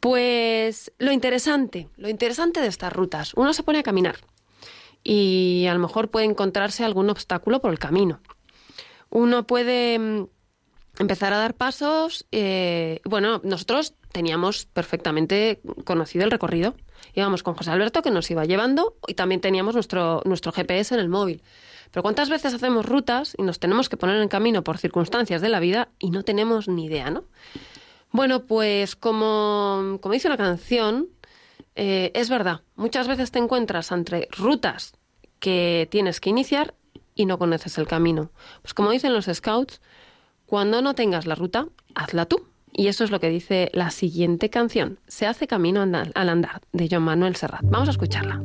Pues 0.00 0.92
lo 0.98 1.10
interesante, 1.10 1.88
lo 1.96 2.08
interesante 2.08 2.60
de 2.60 2.68
estas 2.68 2.92
rutas, 2.92 3.32
uno 3.34 3.52
se 3.52 3.62
pone 3.62 3.78
a 3.80 3.82
caminar 3.82 4.16
y 5.02 5.66
a 5.68 5.74
lo 5.74 5.80
mejor 5.80 6.10
puede 6.10 6.26
encontrarse 6.26 6.84
algún 6.84 7.10
obstáculo 7.10 7.60
por 7.60 7.72
el 7.72 7.78
camino. 7.78 8.20
Uno 9.10 9.46
puede 9.46 9.98
mm, 9.98 10.26
empezar 10.98 11.32
a 11.32 11.38
dar 11.38 11.54
pasos. 11.54 12.26
eh, 12.32 13.00
bueno, 13.04 13.40
nosotros 13.44 13.94
teníamos 14.12 14.66
perfectamente 14.66 15.60
conocido 15.84 16.24
el 16.24 16.30
recorrido. 16.30 16.74
Íbamos 17.14 17.42
con 17.42 17.54
José 17.54 17.70
Alberto 17.70 18.02
que 18.02 18.10
nos 18.10 18.30
iba 18.30 18.44
llevando 18.44 18.96
y 19.06 19.14
también 19.14 19.40
teníamos 19.40 19.74
nuestro, 19.74 20.22
nuestro 20.24 20.52
GPS 20.52 20.94
en 20.94 21.00
el 21.00 21.08
móvil. 21.08 21.42
Pero 21.90 22.02
¿cuántas 22.02 22.28
veces 22.28 22.52
hacemos 22.54 22.84
rutas 22.86 23.34
y 23.38 23.42
nos 23.42 23.58
tenemos 23.58 23.88
que 23.88 23.96
poner 23.96 24.20
en 24.20 24.28
camino 24.28 24.62
por 24.62 24.78
circunstancias 24.78 25.40
de 25.40 25.48
la 25.48 25.60
vida 25.60 25.88
y 25.98 26.10
no 26.10 26.22
tenemos 26.22 26.68
ni 26.68 26.86
idea, 26.86 27.10
¿no? 27.10 27.24
Bueno, 28.10 28.44
pues 28.44 28.96
como, 28.96 29.98
como 30.00 30.12
dice 30.12 30.28
una 30.28 30.36
canción, 30.36 31.08
eh, 31.74 32.10
es 32.14 32.30
verdad, 32.30 32.62
muchas 32.74 33.06
veces 33.06 33.30
te 33.30 33.38
encuentras 33.38 33.92
entre 33.92 34.28
rutas 34.32 34.94
que 35.38 35.88
tienes 35.90 36.20
que 36.20 36.30
iniciar 36.30 36.74
y 37.14 37.26
no 37.26 37.38
conoces 37.38 37.78
el 37.78 37.86
camino. 37.86 38.30
Pues 38.62 38.74
como 38.74 38.90
dicen 38.90 39.12
los 39.12 39.26
scouts, 39.26 39.80
cuando 40.48 40.80
no 40.80 40.94
tengas 40.94 41.26
la 41.26 41.34
ruta, 41.34 41.66
hazla 41.94 42.24
tú. 42.24 42.40
Y 42.72 42.86
eso 42.86 43.04
es 43.04 43.10
lo 43.10 43.20
que 43.20 43.28
dice 43.28 43.70
la 43.74 43.90
siguiente 43.90 44.48
canción, 44.48 44.98
Se 45.06 45.26
hace 45.26 45.46
camino 45.46 45.82
al 45.82 46.28
andar, 46.28 46.62
de 46.72 46.88
John 46.90 47.02
Manuel 47.02 47.36
Serrat. 47.36 47.62
Vamos 47.64 47.88
a 47.88 47.90
escucharla. 47.90 48.42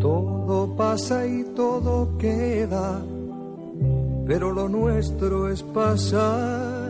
Todo 0.00 0.74
pasa 0.74 1.26
y 1.26 1.44
todo 1.54 2.16
queda, 2.16 3.02
pero 4.26 4.52
lo 4.52 4.68
nuestro 4.68 5.50
es 5.50 5.62
pasar, 5.62 6.89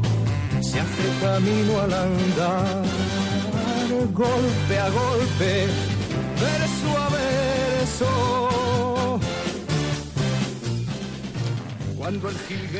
se 0.71 0.79
hace 0.79 1.03
camino 1.21 1.81
al 1.81 1.93
andar. 1.93 2.83
Golpe 4.13 4.79
a 4.79 4.89
golpe, 4.89 5.67
verso 6.39 6.97
a 6.97 7.09
verso. 7.09 8.39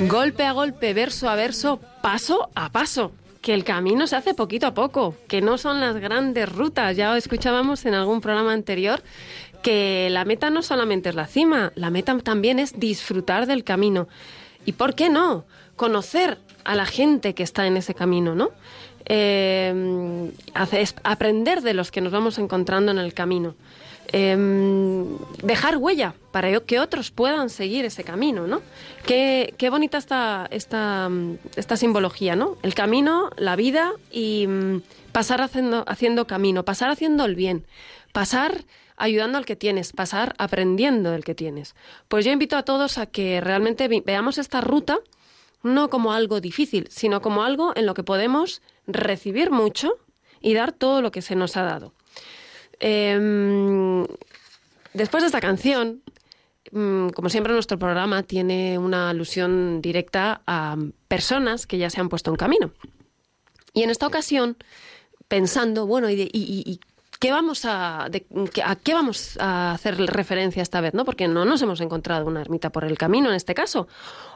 Golpe 0.07 0.43
a 0.43 0.51
golpe, 0.53 0.93
verso 0.93 1.29
a 1.29 1.35
verso, 1.35 1.79
paso 2.01 2.49
a 2.55 2.71
paso. 2.71 3.11
Que 3.41 3.53
el 3.55 3.63
camino 3.63 4.07
se 4.07 4.15
hace 4.15 4.33
poquito 4.35 4.67
a 4.67 4.73
poco, 4.73 5.15
que 5.27 5.41
no 5.41 5.57
son 5.57 5.81
las 5.81 5.97
grandes 5.97 6.47
rutas. 6.47 6.95
Ya 6.95 7.17
escuchábamos 7.17 7.85
en 7.85 7.95
algún 7.95 8.21
programa 8.21 8.53
anterior 8.53 9.01
que 9.63 10.09
la 10.11 10.25
meta 10.25 10.49
no 10.49 10.61
solamente 10.61 11.09
es 11.09 11.15
la 11.15 11.27
cima, 11.27 11.71
la 11.75 11.89
meta 11.89 12.17
también 12.19 12.59
es 12.59 12.79
disfrutar 12.79 13.47
del 13.47 13.63
camino. 13.63 14.07
¿Y 14.65 14.73
por 14.73 14.95
qué 14.95 15.09
no? 15.09 15.45
Conocer 15.75 16.37
a 16.63 16.75
la 16.75 16.85
gente 16.85 17.33
que 17.33 17.43
está 17.43 17.67
en 17.67 17.77
ese 17.77 17.93
camino, 17.93 18.35
¿no? 18.35 18.51
Eh, 19.05 20.31
aprender 21.03 21.61
de 21.61 21.73
los 21.73 21.91
que 21.91 22.01
nos 22.01 22.11
vamos 22.11 22.37
encontrando 22.37 22.91
en 22.91 22.97
el 22.97 23.13
camino. 23.13 23.55
Eh, 24.13 24.35
dejar 25.41 25.77
huella 25.77 26.13
para 26.31 26.59
que 26.61 26.79
otros 26.79 27.11
puedan 27.11 27.49
seguir 27.49 27.85
ese 27.85 28.03
camino, 28.03 28.45
¿no? 28.45 28.61
Qué, 29.05 29.55
bonita 29.69 29.97
esta, 29.97 30.47
esta, 30.51 31.09
esta 31.55 31.77
simbología, 31.77 32.35
¿no? 32.35 32.57
El 32.61 32.73
camino, 32.73 33.29
la 33.37 33.55
vida 33.55 33.93
y 34.11 34.47
mm, 34.47 34.81
pasar 35.13 35.41
haciendo, 35.41 35.85
haciendo 35.87 36.27
camino, 36.27 36.65
pasar 36.65 36.89
haciendo 36.89 37.23
el 37.25 37.35
bien, 37.35 37.65
pasar 38.11 38.65
ayudando 38.97 39.37
al 39.37 39.45
que 39.45 39.55
tienes, 39.55 39.93
pasar 39.93 40.35
aprendiendo 40.37 41.11
del 41.11 41.23
que 41.23 41.33
tienes. 41.33 41.75
Pues 42.07 42.25
yo 42.25 42.31
invito 42.31 42.57
a 42.57 42.63
todos 42.63 42.97
a 42.97 43.05
que 43.05 43.39
realmente 43.41 43.87
veamos 44.05 44.37
esta 44.37 44.61
ruta 44.61 44.99
no 45.63 45.89
como 45.89 46.13
algo 46.13 46.41
difícil, 46.41 46.87
sino 46.89 47.21
como 47.21 47.43
algo 47.43 47.73
en 47.75 47.85
lo 47.85 47.93
que 47.93 48.03
podemos 48.03 48.61
recibir 48.87 49.51
mucho 49.51 49.93
y 50.41 50.53
dar 50.53 50.71
todo 50.71 51.01
lo 51.01 51.11
que 51.11 51.21
se 51.21 51.35
nos 51.35 51.55
ha 51.57 51.63
dado. 51.63 51.93
Em, 52.79 54.05
después 54.93 55.21
de 55.23 55.27
esta 55.27 55.39
canción, 55.39 56.01
mm, 56.71 57.09
como 57.09 57.29
siempre 57.29 57.53
nuestro 57.53 57.77
programa 57.77 58.23
tiene 58.23 58.77
una 58.79 59.09
alusión 59.11 59.81
directa 59.81 60.41
a 60.47 60.77
personas 61.07 61.67
que 61.67 61.77
ya 61.77 61.89
se 61.89 62.01
han 62.01 62.09
puesto 62.09 62.31
en 62.31 62.37
camino. 62.37 62.71
Y 63.73 63.83
en 63.83 63.89
esta 63.91 64.07
ocasión, 64.07 64.57
pensando, 65.27 65.85
bueno, 65.85 66.09
¿y, 66.09 66.15
de- 66.15 66.79
qué 67.21 67.31
vamos 67.31 67.63
a, 67.65 68.05
a 68.05 68.75
qué 68.75 68.93
vamos 68.93 69.37
a 69.39 69.71
hacer 69.71 69.95
referencia 69.97 70.61
esta 70.61 70.81
vez? 70.81 70.93
¿no? 70.93 71.05
Porque 71.05 71.27
no 71.29 71.45
nos 71.45 71.61
hemos 71.61 71.79
encontrado 71.79 72.25
una 72.25 72.41
ermita 72.41 72.71
por 72.71 72.83
el 72.83 72.97
camino 72.97 73.29
en 73.29 73.35
este 73.35 73.53
caso, 73.53 73.87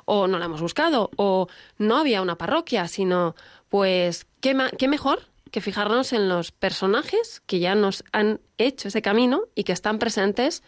o 0.06 0.28
no 0.28 0.38
la 0.40 0.46
hemos 0.46 0.62
buscado, 0.62 1.10
o 1.18 1.48
no 1.80 1.98
había 1.98 2.22
una 2.22 2.38
parroquia, 2.38 2.88
sino, 2.88 3.36
pues, 3.70 4.28
¿qué, 4.40 4.54
ma- 4.54 4.70
qué 4.70 4.88
mejor 4.88 5.24
que 5.52 5.62
fijarnos 5.62 6.14
en 6.14 6.30
los 6.30 6.52
personajes 6.52 7.42
que 7.48 7.60
ya 7.60 7.76
nos 7.76 8.04
han 8.12 8.40
hecho 8.58 8.88
ese 8.90 9.02
camino 9.02 9.42
y 9.56 9.64
que 9.64 9.72
están 9.74 9.98
presentes 10.00 10.64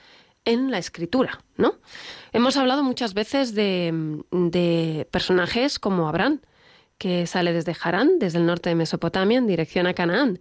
en 0.45 0.71
la 0.71 0.77
escritura, 0.79 1.39
¿no? 1.57 1.75
Hemos 2.33 2.57
hablado 2.57 2.81
muchas 2.83 3.13
veces 3.13 3.53
de, 3.53 4.21
de 4.31 5.07
personajes 5.11 5.77
como 5.77 6.07
Abraham, 6.07 6.39
que 6.97 7.27
sale 7.27 7.53
desde 7.53 7.75
Harán, 7.79 8.17
desde 8.17 8.39
el 8.39 8.45
norte 8.47 8.69
de 8.69 8.75
Mesopotamia, 8.75 9.37
en 9.37 9.45
dirección 9.45 9.85
a 9.87 9.93
Canaán, 9.93 10.39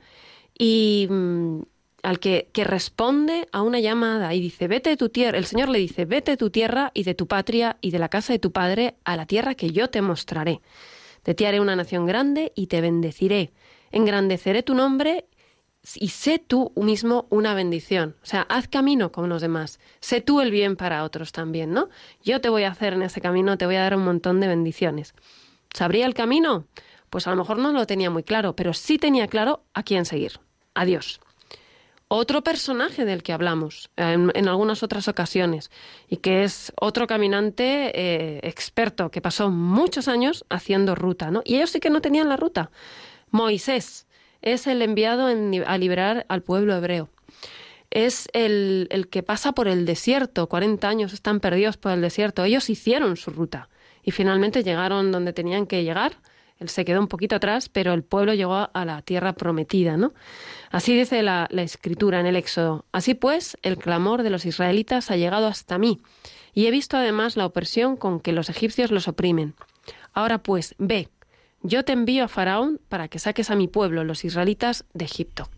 y 0.59 1.07
mm, 1.11 1.61
al 2.03 2.21
que, 2.21 2.49
que 2.53 2.65
responde 2.65 3.49
a 3.53 3.63
una 3.63 3.81
llamada 3.81 4.35
y 4.35 4.41
dice, 4.41 4.69
vete 4.69 4.91
de 4.91 4.97
tu 4.97 5.09
tierra, 5.09 5.39
el 5.39 5.47
Señor 5.47 5.69
le 5.69 5.79
dice, 5.79 6.05
vete 6.05 6.33
de 6.33 6.37
tu 6.37 6.51
tierra 6.51 6.93
y 6.95 7.03
de 7.03 7.15
tu 7.15 7.27
patria 7.27 7.79
y 7.81 7.91
de 7.91 7.99
la 7.99 8.09
casa 8.09 8.33
de 8.33 8.39
tu 8.39 8.53
padre 8.53 8.97
a 9.05 9.17
la 9.17 9.27
tierra 9.27 9.55
que 9.55 9.71
yo 9.71 9.91
te 9.91 10.03
mostraré. 10.03 10.61
De 11.25 11.35
ti 11.35 11.45
haré 11.45 11.61
una 11.61 11.75
nación 11.75 12.07
grande 12.07 12.53
y 12.55 12.69
te 12.69 12.81
bendeciré. 12.81 13.53
Engrandeceré 13.91 14.63
tu 14.63 14.75
nombre 14.75 15.27
y 15.95 16.09
sé 16.09 16.39
tú 16.39 16.73
mismo 16.77 17.27
una 17.31 17.55
bendición. 17.55 18.17
O 18.23 18.27
sea, 18.27 18.43
haz 18.43 18.69
camino 18.69 19.11
como 19.13 19.27
los 19.27 19.43
demás. 19.43 19.81
Sé 20.01 20.21
tú 20.21 20.41
el 20.41 20.51
bien 20.53 20.77
para 20.77 21.03
otros 21.05 21.33
también, 21.33 21.73
¿no? 21.73 21.89
Yo 22.23 22.41
te 22.41 22.49
voy 22.49 22.65
a 22.65 22.71
hacer 22.71 22.93
en 22.93 23.03
ese 23.03 23.21
camino, 23.21 23.59
te 23.59 23.67
voy 23.67 23.77
a 23.77 23.83
dar 23.83 23.97
un 23.97 24.05
montón 24.05 24.41
de 24.41 24.49
bendiciones. 24.49 25.15
¿Sabría 25.75 26.07
el 26.07 26.15
camino? 26.15 26.67
Pues 27.11 27.27
a 27.27 27.31
lo 27.31 27.37
mejor 27.37 27.59
no 27.59 27.73
lo 27.73 27.87
tenía 27.87 28.11
muy 28.11 28.23
claro, 28.23 28.57
pero 28.57 28.73
sí 28.73 28.99
tenía 28.99 29.27
claro 29.29 29.65
a 29.75 29.83
quién 29.83 30.05
seguir. 30.05 30.41
A 30.77 30.85
Dios. 30.85 31.21
Otro 32.09 32.45
personaje 32.45 33.05
del 33.05 33.25
que 33.25 33.33
hablamos 33.33 33.91
en, 33.97 34.31
algunas 34.49 34.85
otras 34.85 35.09
ocasiones 35.09 35.73
y 36.09 36.19
que 36.19 36.45
es 36.45 36.73
otro 36.81 37.09
caminante 37.09 37.91
eh, 37.95 38.41
experto 38.45 39.11
que 39.11 39.21
pasó 39.21 39.51
muchos 39.51 40.07
años 40.07 40.45
haciendo 40.49 40.95
ruta, 40.95 41.33
¿no? 41.33 41.43
Y 41.45 41.57
ellos 41.57 41.71
sí 41.71 41.81
que 41.81 41.91
no 41.91 42.01
tenían 42.01 42.29
la 42.29 42.37
ruta. 42.37 42.71
Moisés 43.33 44.07
es 44.41 44.69
el 44.69 44.83
enviado 44.83 45.29
en- 45.31 45.65
a 45.67 45.79
liberar 45.79 46.27
al 46.29 46.43
pueblo 46.43 46.77
hebreo. 46.77 47.09
Es 47.91 48.29
el, 48.35 48.87
el 48.91 49.09
que 49.09 49.25
pasa 49.25 49.51
por 49.53 49.67
el 49.67 49.85
desierto, 49.85 50.49
40 50.49 50.89
años 50.89 51.13
están 51.13 51.41
perdidos 51.41 51.77
por 51.77 51.91
el 51.91 52.03
desierto. 52.03 52.45
Ellos 52.45 52.71
hicieron 52.71 53.17
su 53.17 53.31
ruta 53.31 53.69
y 54.05 54.13
finalmente 54.13 54.63
llegaron 54.63 55.11
donde 55.11 55.33
tenían 55.33 55.67
que 55.67 55.83
llegar. 55.83 56.19
Él 56.59 56.69
se 56.69 56.85
quedó 56.85 57.01
un 57.01 57.09
poquito 57.09 57.37
atrás, 57.37 57.69
pero 57.69 57.93
el 57.93 58.03
pueblo 58.03 58.35
llegó 58.35 58.71
a 58.73 58.85
la 58.85 59.03
tierra 59.03 59.35
prometida, 59.35 59.97
¿no? 59.97 60.15
Así 60.71 60.97
dice 60.97 61.23
la, 61.23 61.49
la 61.51 61.63
escritura 61.63 62.21
en 62.21 62.27
el 62.27 62.37
Éxodo. 62.37 62.87
Así 62.93 63.15
pues, 63.15 63.59
el 63.63 63.77
clamor 63.77 64.23
de 64.23 64.31
los 64.31 64.47
israelitas 64.47 65.11
ha 65.11 65.17
llegado 65.17 65.47
hasta 65.47 65.79
mí, 65.79 66.01
y 66.55 66.67
he 66.67 66.71
visto 66.71 66.97
además 66.97 67.37
la 67.37 67.45
opresión 67.45 67.97
con 67.97 68.21
que 68.21 68.33
los 68.33 68.49
egipcios 68.49 68.91
los 68.91 69.09
oprimen. 69.09 69.55
Ahora 70.15 70.39
pues, 70.39 70.75
ve, 70.79 71.11
yo 71.63 71.85
te 71.85 71.93
envío 71.93 72.25
a 72.25 72.29
Faraón 72.29 72.81
para 72.89 73.09
que 73.09 73.19
saques 73.19 73.51
a 73.51 73.57
mi 73.57 73.69
pueblo, 73.69 74.05
los 74.05 74.25
israelitas, 74.25 74.87
de 74.95 75.05
Egipto. 75.05 75.51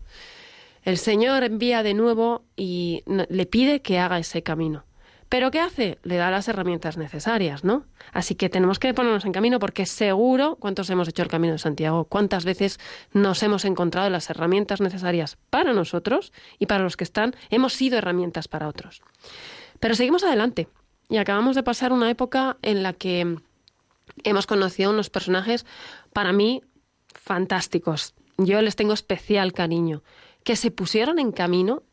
El 0.83 0.97
Señor 0.97 1.43
envía 1.43 1.83
de 1.83 1.93
nuevo 1.93 2.43
y 2.55 3.03
le 3.05 3.45
pide 3.45 3.81
que 3.81 3.99
haga 3.99 4.19
ese 4.19 4.43
camino. 4.43 4.83
Pero 5.29 5.51
¿qué 5.51 5.59
hace? 5.59 5.99
Le 6.01 6.17
da 6.17 6.31
las 6.31 6.47
herramientas 6.47 6.97
necesarias, 6.97 7.63
¿no? 7.63 7.85
Así 8.11 8.33
que 8.33 8.49
tenemos 8.49 8.79
que 8.79 8.95
ponernos 8.95 9.25
en 9.25 9.31
camino 9.31 9.59
porque 9.59 9.85
seguro 9.85 10.57
cuántos 10.59 10.89
hemos 10.89 11.07
hecho 11.07 11.21
el 11.21 11.29
camino 11.29 11.53
de 11.53 11.59
Santiago, 11.59 12.05
cuántas 12.05 12.45
veces 12.45 12.79
nos 13.13 13.43
hemos 13.43 13.63
encontrado 13.63 14.09
las 14.09 14.29
herramientas 14.31 14.81
necesarias 14.81 15.37
para 15.51 15.73
nosotros 15.73 16.33
y 16.57 16.65
para 16.65 16.83
los 16.83 16.97
que 16.97 17.03
están, 17.03 17.35
hemos 17.51 17.73
sido 17.73 17.99
herramientas 17.99 18.47
para 18.47 18.67
otros. 18.67 19.03
Pero 19.79 19.93
seguimos 19.93 20.23
adelante 20.23 20.67
y 21.09 21.17
acabamos 21.17 21.55
de 21.55 21.63
pasar 21.63 21.93
una 21.93 22.09
época 22.09 22.57
en 22.63 22.81
la 22.81 22.93
que 22.93 23.37
hemos 24.23 24.47
conocido 24.47 24.89
unos 24.89 25.11
personajes 25.11 25.65
para 26.11 26.33
mí 26.33 26.63
fantásticos. 27.13 28.15
Yo 28.37 28.61
les 28.61 28.75
tengo 28.75 28.93
especial 28.93 29.53
cariño, 29.53 30.01
que 30.43 30.55
se 30.55 30.71
pusieron 30.71 31.19
en 31.19 31.31
camino, 31.31 31.83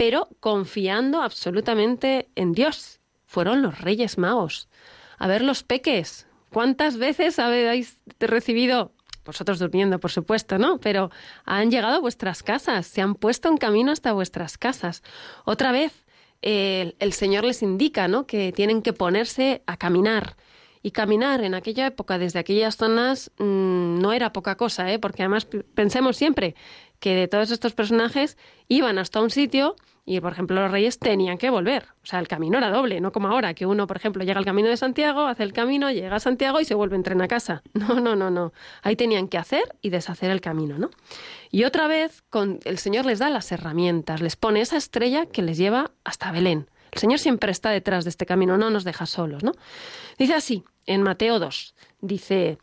pero 0.00 0.30
confiando 0.40 1.20
absolutamente 1.20 2.30
en 2.34 2.52
Dios. 2.52 3.00
Fueron 3.26 3.60
los 3.60 3.82
Reyes 3.82 4.16
Magos. 4.16 4.70
A 5.18 5.28
ver 5.28 5.42
los 5.42 5.62
peques. 5.62 6.26
¿Cuántas 6.50 6.96
veces 6.96 7.38
habéis 7.38 7.98
recibido 8.18 8.94
vosotros 9.26 9.58
durmiendo, 9.58 10.00
por 10.00 10.10
supuesto, 10.10 10.56
¿no? 10.56 10.80
Pero 10.80 11.10
han 11.44 11.70
llegado 11.70 11.96
a 11.96 12.00
vuestras 12.00 12.42
casas, 12.42 12.86
se 12.86 13.02
han 13.02 13.14
puesto 13.14 13.50
en 13.50 13.58
camino 13.58 13.92
hasta 13.92 14.14
vuestras 14.14 14.56
casas. 14.56 15.02
Otra 15.44 15.70
vez, 15.70 16.06
el 16.40 17.12
Señor 17.12 17.44
les 17.44 17.62
indica, 17.62 18.08
¿no? 18.08 18.26
Que 18.26 18.52
tienen 18.52 18.80
que 18.80 18.94
ponerse 18.94 19.62
a 19.66 19.76
caminar. 19.76 20.34
Y 20.82 20.92
caminar 20.92 21.44
en 21.44 21.52
aquella 21.52 21.86
época 21.86 22.16
desde 22.16 22.38
aquellas 22.38 22.78
zonas 22.78 23.32
mm, 23.36 23.98
no 23.98 24.14
era 24.14 24.32
poca 24.32 24.56
cosa, 24.56 24.90
¿eh? 24.90 24.98
porque 24.98 25.22
además 25.24 25.46
pensemos 25.74 26.16
siempre 26.16 26.54
que 27.00 27.14
de 27.14 27.28
todos 27.28 27.50
estos 27.50 27.74
personajes 27.74 28.38
iban 28.66 28.96
hasta 28.96 29.20
un 29.20 29.28
sitio 29.28 29.76
y, 30.10 30.20
por 30.20 30.32
ejemplo, 30.32 30.60
los 30.60 30.72
reyes 30.72 30.98
tenían 30.98 31.38
que 31.38 31.50
volver. 31.50 31.84
O 32.02 32.06
sea, 32.06 32.18
el 32.18 32.26
camino 32.26 32.58
era 32.58 32.70
doble, 32.70 33.00
no 33.00 33.12
como 33.12 33.28
ahora, 33.28 33.54
que 33.54 33.64
uno, 33.64 33.86
por 33.86 33.96
ejemplo, 33.96 34.24
llega 34.24 34.40
al 34.40 34.44
camino 34.44 34.68
de 34.68 34.76
Santiago, 34.76 35.20
hace 35.28 35.44
el 35.44 35.52
camino, 35.52 35.88
llega 35.92 36.16
a 36.16 36.18
Santiago 36.18 36.60
y 36.60 36.64
se 36.64 36.74
vuelve 36.74 36.96
en 36.96 37.04
tren 37.04 37.22
a 37.22 37.28
casa. 37.28 37.62
No, 37.74 38.00
no, 38.00 38.16
no, 38.16 38.28
no. 38.28 38.52
Ahí 38.82 38.96
tenían 38.96 39.28
que 39.28 39.38
hacer 39.38 39.62
y 39.80 39.90
deshacer 39.90 40.32
el 40.32 40.40
camino, 40.40 40.78
¿no? 40.78 40.90
Y 41.52 41.62
otra 41.62 41.86
vez, 41.86 42.24
con, 42.28 42.58
el 42.64 42.78
Señor 42.78 43.06
les 43.06 43.20
da 43.20 43.30
las 43.30 43.52
herramientas, 43.52 44.20
les 44.20 44.34
pone 44.34 44.60
esa 44.60 44.76
estrella 44.76 45.26
que 45.26 45.42
les 45.42 45.56
lleva 45.56 45.92
hasta 46.02 46.32
Belén. 46.32 46.68
El 46.90 46.98
Señor 46.98 47.20
siempre 47.20 47.52
está 47.52 47.70
detrás 47.70 48.02
de 48.02 48.10
este 48.10 48.26
camino, 48.26 48.58
no 48.58 48.68
nos 48.68 48.82
deja 48.82 49.06
solos, 49.06 49.44
¿no? 49.44 49.52
Dice 50.18 50.34
así, 50.34 50.64
en 50.86 51.02
Mateo 51.02 51.38
2, 51.38 51.76
dice, 52.00 52.58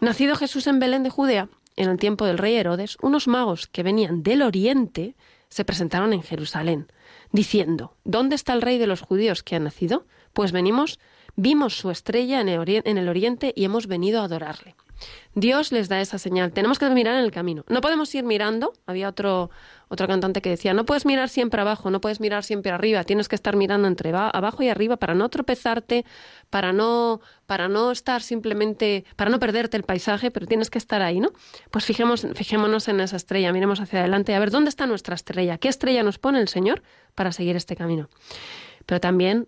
nacido 0.00 0.36
Jesús 0.36 0.66
en 0.66 0.78
Belén 0.78 1.02
de 1.02 1.08
Judea, 1.08 1.48
en 1.76 1.88
el 1.88 1.96
tiempo 1.96 2.26
del 2.26 2.36
rey 2.36 2.56
Herodes, 2.56 2.98
unos 3.00 3.26
magos 3.26 3.66
que 3.66 3.82
venían 3.82 4.22
del 4.22 4.42
oriente 4.42 5.14
se 5.50 5.64
presentaron 5.64 6.12
en 6.12 6.22
Jerusalén, 6.22 6.86
diciendo, 7.32 7.94
¿dónde 8.04 8.36
está 8.36 8.52
el 8.54 8.62
rey 8.62 8.78
de 8.78 8.86
los 8.86 9.02
judíos 9.02 9.42
que 9.42 9.56
ha 9.56 9.60
nacido? 9.60 10.06
Pues 10.32 10.52
venimos, 10.52 10.98
vimos 11.36 11.76
su 11.76 11.90
estrella 11.90 12.40
en 12.40 12.48
el, 12.48 12.60
ori- 12.60 12.82
en 12.84 12.96
el 12.98 13.08
oriente 13.08 13.52
y 13.56 13.64
hemos 13.64 13.86
venido 13.86 14.20
a 14.20 14.24
adorarle. 14.24 14.76
Dios 15.34 15.72
les 15.72 15.88
da 15.88 16.00
esa 16.00 16.18
señal. 16.18 16.52
Tenemos 16.52 16.78
que 16.78 16.88
mirar 16.90 17.16
en 17.16 17.24
el 17.24 17.30
camino. 17.30 17.64
No 17.68 17.80
podemos 17.80 18.14
ir 18.14 18.24
mirando. 18.24 18.72
Había 18.86 19.08
otro, 19.08 19.50
otro 19.88 20.06
cantante 20.08 20.42
que 20.42 20.50
decía, 20.50 20.74
no 20.74 20.84
puedes 20.84 21.06
mirar 21.06 21.28
siempre 21.28 21.60
abajo, 21.60 21.90
no 21.90 22.00
puedes 22.00 22.20
mirar 22.20 22.42
siempre 22.44 22.72
arriba. 22.72 23.04
Tienes 23.04 23.28
que 23.28 23.36
estar 23.36 23.54
mirando 23.56 23.86
entre 23.86 24.12
ba- 24.12 24.30
abajo 24.30 24.62
y 24.62 24.68
arriba 24.68 24.96
para 24.96 25.14
no 25.14 25.28
tropezarte, 25.28 26.04
para 26.50 26.72
no, 26.72 27.20
para 27.46 27.68
no 27.68 27.92
estar 27.92 28.22
simplemente, 28.22 29.04
para 29.16 29.30
no 29.30 29.38
perderte 29.38 29.76
el 29.76 29.84
paisaje, 29.84 30.30
pero 30.30 30.46
tienes 30.46 30.70
que 30.70 30.78
estar 30.78 31.00
ahí, 31.02 31.20
¿no? 31.20 31.30
Pues 31.70 31.84
fijemos, 31.84 32.26
fijémonos 32.34 32.88
en 32.88 33.00
esa 33.00 33.16
estrella, 33.16 33.52
miremos 33.52 33.80
hacia 33.80 34.00
adelante, 34.00 34.34
a 34.34 34.38
ver 34.40 34.50
dónde 34.50 34.68
está 34.70 34.86
nuestra 34.86 35.14
estrella, 35.14 35.58
qué 35.58 35.68
estrella 35.68 36.02
nos 36.02 36.18
pone 36.18 36.40
el 36.40 36.48
Señor 36.48 36.82
para 37.14 37.30
seguir 37.32 37.56
este 37.56 37.76
camino. 37.76 38.08
Pero 38.86 39.00
también, 39.00 39.46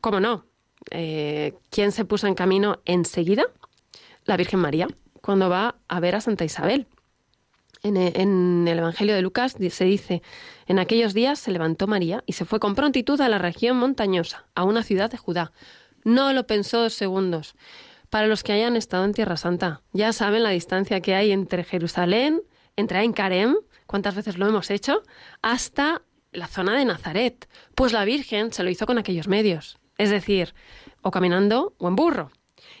cómo 0.00 0.20
no, 0.20 0.44
eh, 0.90 1.54
¿quién 1.70 1.90
se 1.90 2.04
puso 2.04 2.26
en 2.28 2.34
camino 2.34 2.80
enseguida? 2.84 3.44
La 4.26 4.36
Virgen 4.36 4.60
María, 4.60 4.88
cuando 5.22 5.48
va 5.48 5.76
a 5.88 6.00
ver 6.00 6.16
a 6.16 6.20
Santa 6.20 6.44
Isabel. 6.44 6.86
En, 7.82 7.96
e- 7.96 8.12
el 8.16 8.78
Evangelio 8.78 9.14
de 9.14 9.22
Lucas 9.22 9.56
se 9.70 9.84
dice, 9.84 10.22
en 10.66 10.78
aquellos 10.78 11.14
días 11.14 11.38
se 11.38 11.52
levantó 11.52 11.86
María 11.86 12.24
y 12.26 12.32
se 12.32 12.44
fue 12.44 12.58
con 12.58 12.74
prontitud 12.74 13.20
a 13.20 13.28
la 13.28 13.38
región 13.38 13.76
montañosa, 13.76 14.46
a 14.54 14.64
una 14.64 14.82
ciudad 14.82 15.10
de 15.10 15.18
Judá. 15.18 15.52
No 16.02 16.32
lo 16.32 16.46
pensó 16.46 16.80
dos 16.82 16.94
segundos. 16.94 17.54
Para 18.10 18.26
los 18.26 18.42
que 18.42 18.52
hayan 18.52 18.76
estado 18.76 19.04
en 19.04 19.14
Tierra 19.14 19.36
Santa, 19.36 19.82
ya 19.92 20.12
saben 20.12 20.42
la 20.42 20.50
distancia 20.50 21.00
que 21.00 21.14
hay 21.14 21.32
entre 21.32 21.64
Jerusalén, 21.64 22.42
entre 22.76 22.98
Ain 22.98 23.12
Karem, 23.12 23.56
cuántas 23.86 24.14
veces 24.14 24.38
lo 24.38 24.48
hemos 24.48 24.70
hecho, 24.70 25.02
hasta 25.42 26.02
la 26.32 26.46
zona 26.46 26.76
de 26.76 26.84
Nazaret. 26.84 27.48
Pues 27.74 27.92
la 27.92 28.04
Virgen 28.04 28.52
se 28.52 28.62
lo 28.62 28.70
hizo 28.70 28.86
con 28.86 28.98
aquellos 28.98 29.28
medios, 29.28 29.78
es 29.98 30.10
decir, 30.10 30.54
o 31.02 31.10
caminando 31.10 31.74
o 31.78 31.88
en 31.88 31.96
burro. 31.96 32.30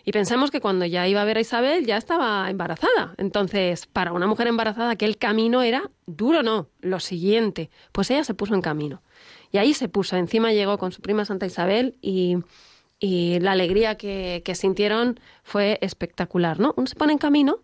Y 0.08 0.12
pensamos 0.12 0.52
que 0.52 0.60
cuando 0.60 0.84
ya 0.86 1.08
iba 1.08 1.20
a 1.20 1.24
ver 1.24 1.36
a 1.36 1.40
Isabel 1.40 1.84
ya 1.84 1.96
estaba 1.96 2.48
embarazada. 2.48 3.14
Entonces, 3.18 3.86
para 3.86 4.12
una 4.12 4.28
mujer 4.28 4.46
embarazada, 4.46 4.90
aquel 4.90 5.18
camino 5.18 5.62
era 5.62 5.90
duro, 6.06 6.44
no, 6.44 6.68
lo 6.80 7.00
siguiente. 7.00 7.70
Pues 7.90 8.08
ella 8.12 8.22
se 8.22 8.32
puso 8.32 8.54
en 8.54 8.62
camino. 8.62 9.02
Y 9.50 9.58
ahí 9.58 9.74
se 9.74 9.88
puso. 9.88 10.16
Encima 10.16 10.52
llegó 10.52 10.78
con 10.78 10.92
su 10.92 11.02
prima 11.02 11.24
Santa 11.24 11.46
Isabel 11.46 11.96
y, 12.00 12.36
la 13.00 13.50
alegría 13.50 13.96
que, 13.96 14.42
que 14.44 14.54
sintieron 14.54 15.18
fue 15.42 15.78
espectacular, 15.82 16.60
¿no? 16.60 16.72
Uno 16.76 16.86
se 16.86 16.94
pone 16.94 17.12
en 17.12 17.18
camino 17.18 17.58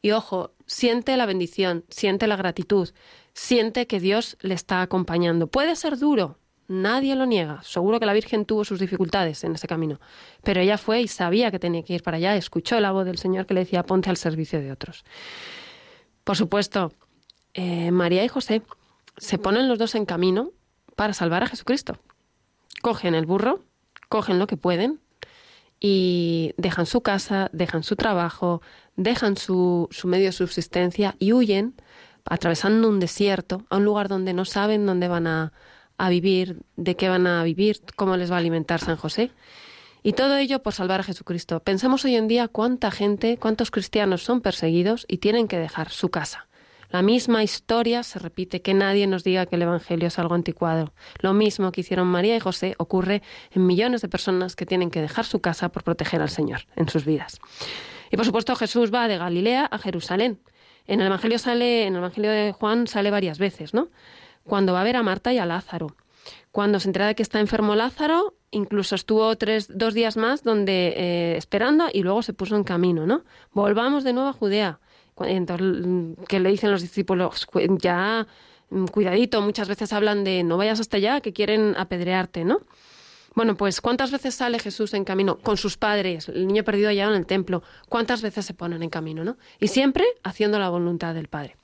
y, 0.00 0.12
ojo, 0.12 0.52
siente 0.66 1.16
la 1.16 1.26
bendición, 1.26 1.84
siente 1.88 2.28
la 2.28 2.36
gratitud, 2.36 2.90
siente 3.34 3.88
que 3.88 3.98
Dios 3.98 4.36
le 4.40 4.54
está 4.54 4.82
acompañando. 4.82 5.48
Puede 5.48 5.74
ser 5.74 5.98
duro, 5.98 6.38
nadie 6.68 7.16
lo 7.16 7.26
niega. 7.26 7.60
Seguro 7.62 7.98
que 7.98 8.06
la 8.06 8.12
Virgen 8.12 8.44
tuvo 8.44 8.64
sus 8.64 8.78
dificultades 8.78 9.42
en 9.42 9.54
ese 9.54 9.66
camino, 9.66 9.98
pero 10.44 10.60
ella 10.60 10.78
fue 10.78 11.00
y 11.00 11.08
sabía 11.08 11.50
que 11.50 11.58
tenía 11.58 11.82
que 11.82 11.94
ir 11.94 12.02
para 12.02 12.18
allá, 12.18 12.36
escuchó 12.36 12.78
la 12.78 12.92
voz 12.92 13.06
del 13.06 13.18
Señor 13.18 13.46
que 13.46 13.54
le 13.54 13.60
decía, 13.60 13.82
ponte 13.82 14.10
al 14.10 14.16
servicio 14.16 14.60
de 14.60 14.70
otros. 14.70 15.04
Por 16.24 16.36
supuesto, 16.36 16.92
eh, 17.54 17.90
María 17.90 18.24
y 18.24 18.28
José 18.28 18.62
se 19.16 19.38
ponen 19.38 19.66
los 19.68 19.78
dos 19.78 19.94
en 19.94 20.04
camino 20.04 20.52
para 20.94 21.14
salvar 21.14 21.42
a 21.42 21.48
Jesucristo. 21.48 21.98
Cogen 22.82 23.14
el 23.14 23.26
burro, 23.26 23.64
cogen 24.08 24.38
lo 24.38 24.46
que 24.46 24.56
pueden 24.56 25.00
y 25.80 26.54
dejan 26.56 26.86
su 26.86 27.00
casa, 27.00 27.48
dejan 27.52 27.82
su 27.82 27.96
trabajo, 27.96 28.60
dejan 28.96 29.36
su, 29.36 29.88
su 29.90 30.06
medio 30.06 30.26
de 30.26 30.32
subsistencia 30.32 31.16
y 31.18 31.32
huyen 31.32 31.74
atravesando 32.24 32.88
un 32.88 33.00
desierto 33.00 33.64
a 33.70 33.78
un 33.78 33.84
lugar 33.84 34.08
donde 34.08 34.34
no 34.34 34.44
saben 34.44 34.84
dónde 34.86 35.08
van 35.08 35.26
a, 35.26 35.52
a 35.98 36.08
vivir, 36.08 36.62
de 36.76 36.96
qué 36.96 37.08
van 37.08 37.26
a 37.26 37.42
vivir, 37.42 37.80
cómo 37.96 38.16
les 38.16 38.30
va 38.30 38.36
a 38.36 38.38
alimentar 38.38 38.80
San 38.80 38.96
José. 38.96 39.30
Y 40.02 40.12
todo 40.12 40.36
ello 40.36 40.62
por 40.62 40.72
salvar 40.72 41.00
a 41.00 41.02
Jesucristo. 41.02 41.60
Pensemos 41.60 42.04
hoy 42.04 42.16
en 42.16 42.28
día 42.28 42.48
cuánta 42.48 42.90
gente, 42.90 43.36
cuántos 43.36 43.70
cristianos 43.70 44.22
son 44.22 44.40
perseguidos 44.40 45.04
y 45.08 45.18
tienen 45.18 45.48
que 45.48 45.58
dejar 45.58 45.90
su 45.90 46.08
casa. 46.08 46.48
La 46.90 47.02
misma 47.02 47.42
historia 47.42 48.02
se 48.02 48.18
repite, 48.18 48.62
que 48.62 48.72
nadie 48.72 49.06
nos 49.06 49.22
diga 49.22 49.44
que 49.44 49.56
el 49.56 49.62
Evangelio 49.62 50.08
es 50.08 50.18
algo 50.18 50.34
anticuado. 50.34 50.94
Lo 51.20 51.34
mismo 51.34 51.70
que 51.70 51.82
hicieron 51.82 52.06
María 52.06 52.34
y 52.34 52.40
José 52.40 52.74
ocurre 52.78 53.22
en 53.50 53.66
millones 53.66 54.00
de 54.00 54.08
personas 54.08 54.56
que 54.56 54.64
tienen 54.64 54.90
que 54.90 55.02
dejar 55.02 55.26
su 55.26 55.40
casa 55.40 55.68
por 55.68 55.84
proteger 55.84 56.22
al 56.22 56.30
Señor 56.30 56.62
en 56.76 56.88
sus 56.88 57.04
vidas. 57.04 57.40
Y 58.10 58.16
por 58.16 58.24
supuesto 58.24 58.56
Jesús 58.56 58.92
va 58.92 59.06
de 59.06 59.18
Galilea 59.18 59.66
a 59.70 59.78
Jerusalén. 59.78 60.40
En 60.86 61.00
el 61.00 61.08
Evangelio 61.08 61.38
sale, 61.38 61.86
en 61.86 61.94
el 61.94 61.98
Evangelio 61.98 62.30
de 62.30 62.52
Juan 62.52 62.86
sale 62.86 63.10
varias 63.10 63.38
veces, 63.38 63.74
¿no? 63.74 63.88
Cuando 64.48 64.72
va 64.72 64.80
a 64.80 64.84
ver 64.84 64.96
a 64.96 65.02
Marta 65.02 65.32
y 65.32 65.38
a 65.38 65.46
Lázaro. 65.46 65.88
Cuando 66.52 66.80
se 66.80 66.88
entera 66.88 67.06
de 67.06 67.14
que 67.14 67.22
está 67.22 67.38
enfermo 67.40 67.74
Lázaro, 67.74 68.34
incluso 68.50 68.94
estuvo 68.94 69.36
tres, 69.36 69.68
dos 69.72 69.94
días 69.94 70.16
más 70.16 70.42
donde 70.42 70.94
eh, 70.96 71.36
esperando 71.36 71.86
y 71.92 72.02
luego 72.02 72.22
se 72.22 72.32
puso 72.32 72.56
en 72.56 72.64
camino, 72.64 73.06
¿no? 73.06 73.24
Volvamos 73.52 74.04
de 74.04 74.12
nuevo 74.12 74.28
a 74.28 74.32
Judea. 74.32 74.80
Entonces, 75.20 76.16
que 76.28 76.40
le 76.40 76.48
dicen 76.50 76.70
los 76.70 76.80
discípulos, 76.82 77.44
"Cu- 77.46 77.60
ya, 77.80 78.26
mm, 78.70 78.86
cuidadito, 78.86 79.40
muchas 79.42 79.68
veces 79.68 79.92
hablan 79.92 80.24
de 80.24 80.42
no 80.44 80.56
vayas 80.56 80.80
hasta 80.80 80.96
allá, 80.96 81.20
que 81.20 81.32
quieren 81.32 81.74
apedrearte, 81.76 82.44
¿no? 82.44 82.60
Bueno, 83.34 83.56
pues 83.56 83.80
¿cuántas 83.80 84.10
veces 84.10 84.34
sale 84.34 84.58
Jesús 84.58 84.94
en 84.94 85.04
camino 85.04 85.38
con 85.38 85.56
sus 85.56 85.76
padres, 85.76 86.28
el 86.28 86.46
niño 86.46 86.64
perdido 86.64 86.88
allá 86.88 87.04
en 87.08 87.14
el 87.14 87.26
templo? 87.26 87.62
¿Cuántas 87.88 88.22
veces 88.22 88.44
se 88.46 88.54
ponen 88.54 88.82
en 88.82 88.90
camino, 88.90 89.22
no? 89.24 89.36
Y 89.60 89.68
siempre 89.68 90.04
haciendo 90.24 90.58
la 90.58 90.70
voluntad 90.70 91.14
del 91.14 91.28
Padre. 91.28 91.56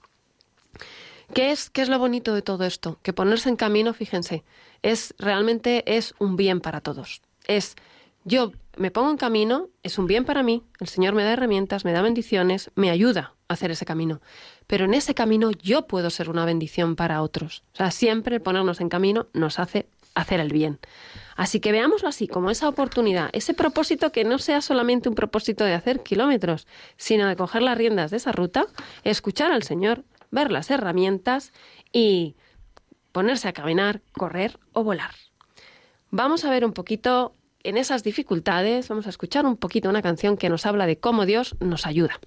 ¿Qué 1.32 1.50
es, 1.50 1.70
¿Qué 1.70 1.82
es 1.82 1.88
lo 1.88 1.98
bonito 1.98 2.34
de 2.34 2.42
todo 2.42 2.64
esto? 2.64 2.98
Que 3.02 3.12
ponerse 3.12 3.48
en 3.48 3.56
camino, 3.56 3.94
fíjense, 3.94 4.44
es 4.82 5.14
realmente 5.18 5.96
es 5.96 6.14
un 6.18 6.36
bien 6.36 6.60
para 6.60 6.80
todos. 6.80 7.22
Es 7.46 7.76
yo 8.24 8.52
me 8.76 8.90
pongo 8.90 9.10
en 9.10 9.16
camino, 9.16 9.68
es 9.82 9.98
un 9.98 10.06
bien 10.06 10.24
para 10.24 10.42
mí, 10.42 10.62
el 10.80 10.88
Señor 10.88 11.14
me 11.14 11.24
da 11.24 11.32
herramientas, 11.32 11.84
me 11.84 11.92
da 11.92 12.02
bendiciones, 12.02 12.70
me 12.74 12.90
ayuda 12.90 13.34
a 13.48 13.54
hacer 13.54 13.70
ese 13.70 13.84
camino. 13.84 14.20
Pero 14.66 14.86
en 14.86 14.94
ese 14.94 15.14
camino 15.14 15.50
yo 15.50 15.86
puedo 15.86 16.10
ser 16.10 16.30
una 16.30 16.44
bendición 16.44 16.96
para 16.96 17.22
otros. 17.22 17.62
O 17.74 17.76
sea, 17.76 17.90
siempre 17.90 18.40
ponernos 18.40 18.80
en 18.80 18.88
camino 18.88 19.26
nos 19.34 19.58
hace 19.58 19.86
hacer 20.14 20.40
el 20.40 20.52
bien. 20.52 20.78
Así 21.36 21.60
que 21.60 21.72
veámoslo 21.72 22.08
así, 22.08 22.28
como 22.28 22.50
esa 22.50 22.68
oportunidad, 22.68 23.28
ese 23.32 23.54
propósito 23.54 24.12
que 24.12 24.24
no 24.24 24.38
sea 24.38 24.60
solamente 24.60 25.08
un 25.08 25.16
propósito 25.16 25.64
de 25.64 25.74
hacer 25.74 26.02
kilómetros, 26.02 26.66
sino 26.96 27.26
de 27.26 27.36
coger 27.36 27.62
las 27.62 27.76
riendas 27.76 28.10
de 28.12 28.18
esa 28.18 28.32
ruta, 28.32 28.66
escuchar 29.02 29.50
al 29.50 29.64
Señor, 29.64 30.04
ver 30.34 30.50
las 30.50 30.70
herramientas 30.70 31.52
y 31.92 32.36
ponerse 33.12 33.48
a 33.48 33.52
caminar, 33.52 34.02
correr 34.12 34.58
o 34.72 34.82
volar. 34.82 35.12
Vamos 36.10 36.44
a 36.44 36.50
ver 36.50 36.64
un 36.64 36.72
poquito 36.72 37.34
en 37.62 37.76
esas 37.78 38.02
dificultades, 38.02 38.88
vamos 38.88 39.06
a 39.06 39.10
escuchar 39.10 39.46
un 39.46 39.56
poquito 39.56 39.88
una 39.88 40.02
canción 40.02 40.36
que 40.36 40.50
nos 40.50 40.66
habla 40.66 40.86
de 40.86 40.98
cómo 40.98 41.24
Dios 41.24 41.56
nos 41.60 41.86
ayuda. 41.86 42.20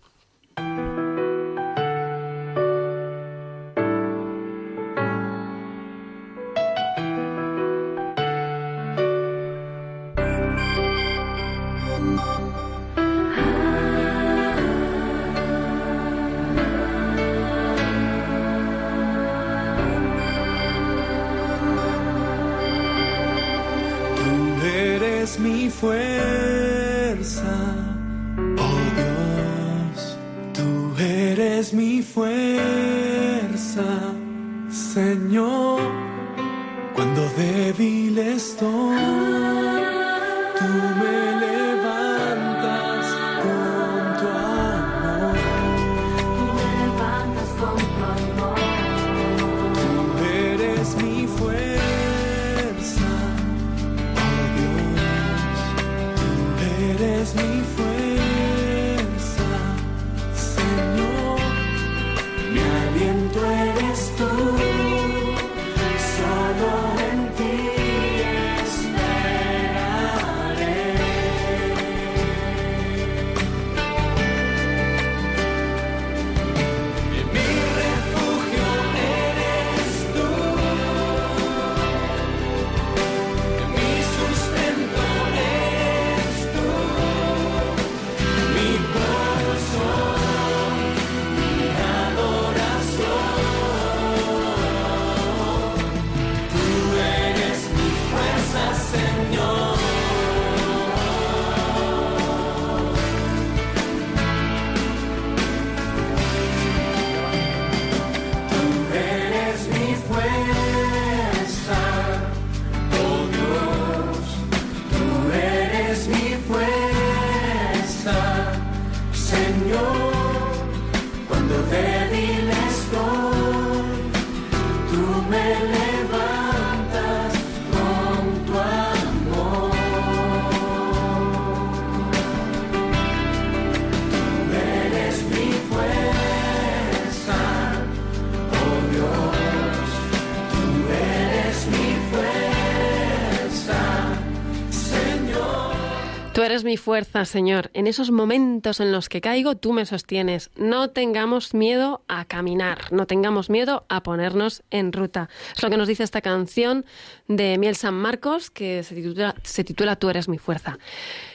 Eres 146.58 146.64
mi 146.64 146.78
fuerza, 146.78 147.24
Señor. 147.26 147.70
En 147.76 147.86
esos 147.86 148.10
momentos 148.10 148.80
en 148.80 148.92
los 148.92 149.10
que 149.10 149.22
caigo, 149.22 149.56
tú 149.56 149.74
me 149.74 149.86
sostienes. 149.86 150.50
No 150.56 150.90
tengamos 150.90 151.54
miedo 151.54 152.02
a 152.08 152.26
caminar, 152.26 152.92
no 152.92 153.06
tengamos 153.06 153.52
miedo 153.52 153.86
a 153.90 154.02
ponernos 154.02 154.64
en 154.72 154.92
ruta. 154.92 155.30
Es 155.56 155.62
lo 155.62 155.70
que 155.70 155.78
nos 155.78 155.88
dice 155.88 156.02
esta 156.02 156.22
canción 156.22 156.84
de 157.28 157.60
Miel 157.60 157.76
San 157.76 157.94
Marcos, 157.94 158.50
que 158.50 158.82
se 158.82 158.96
titula, 158.96 159.36
se 159.44 159.64
titula 159.64 159.98
Tú 159.98 160.10
eres 160.10 160.28
mi 160.28 160.40
fuerza. 160.40 160.80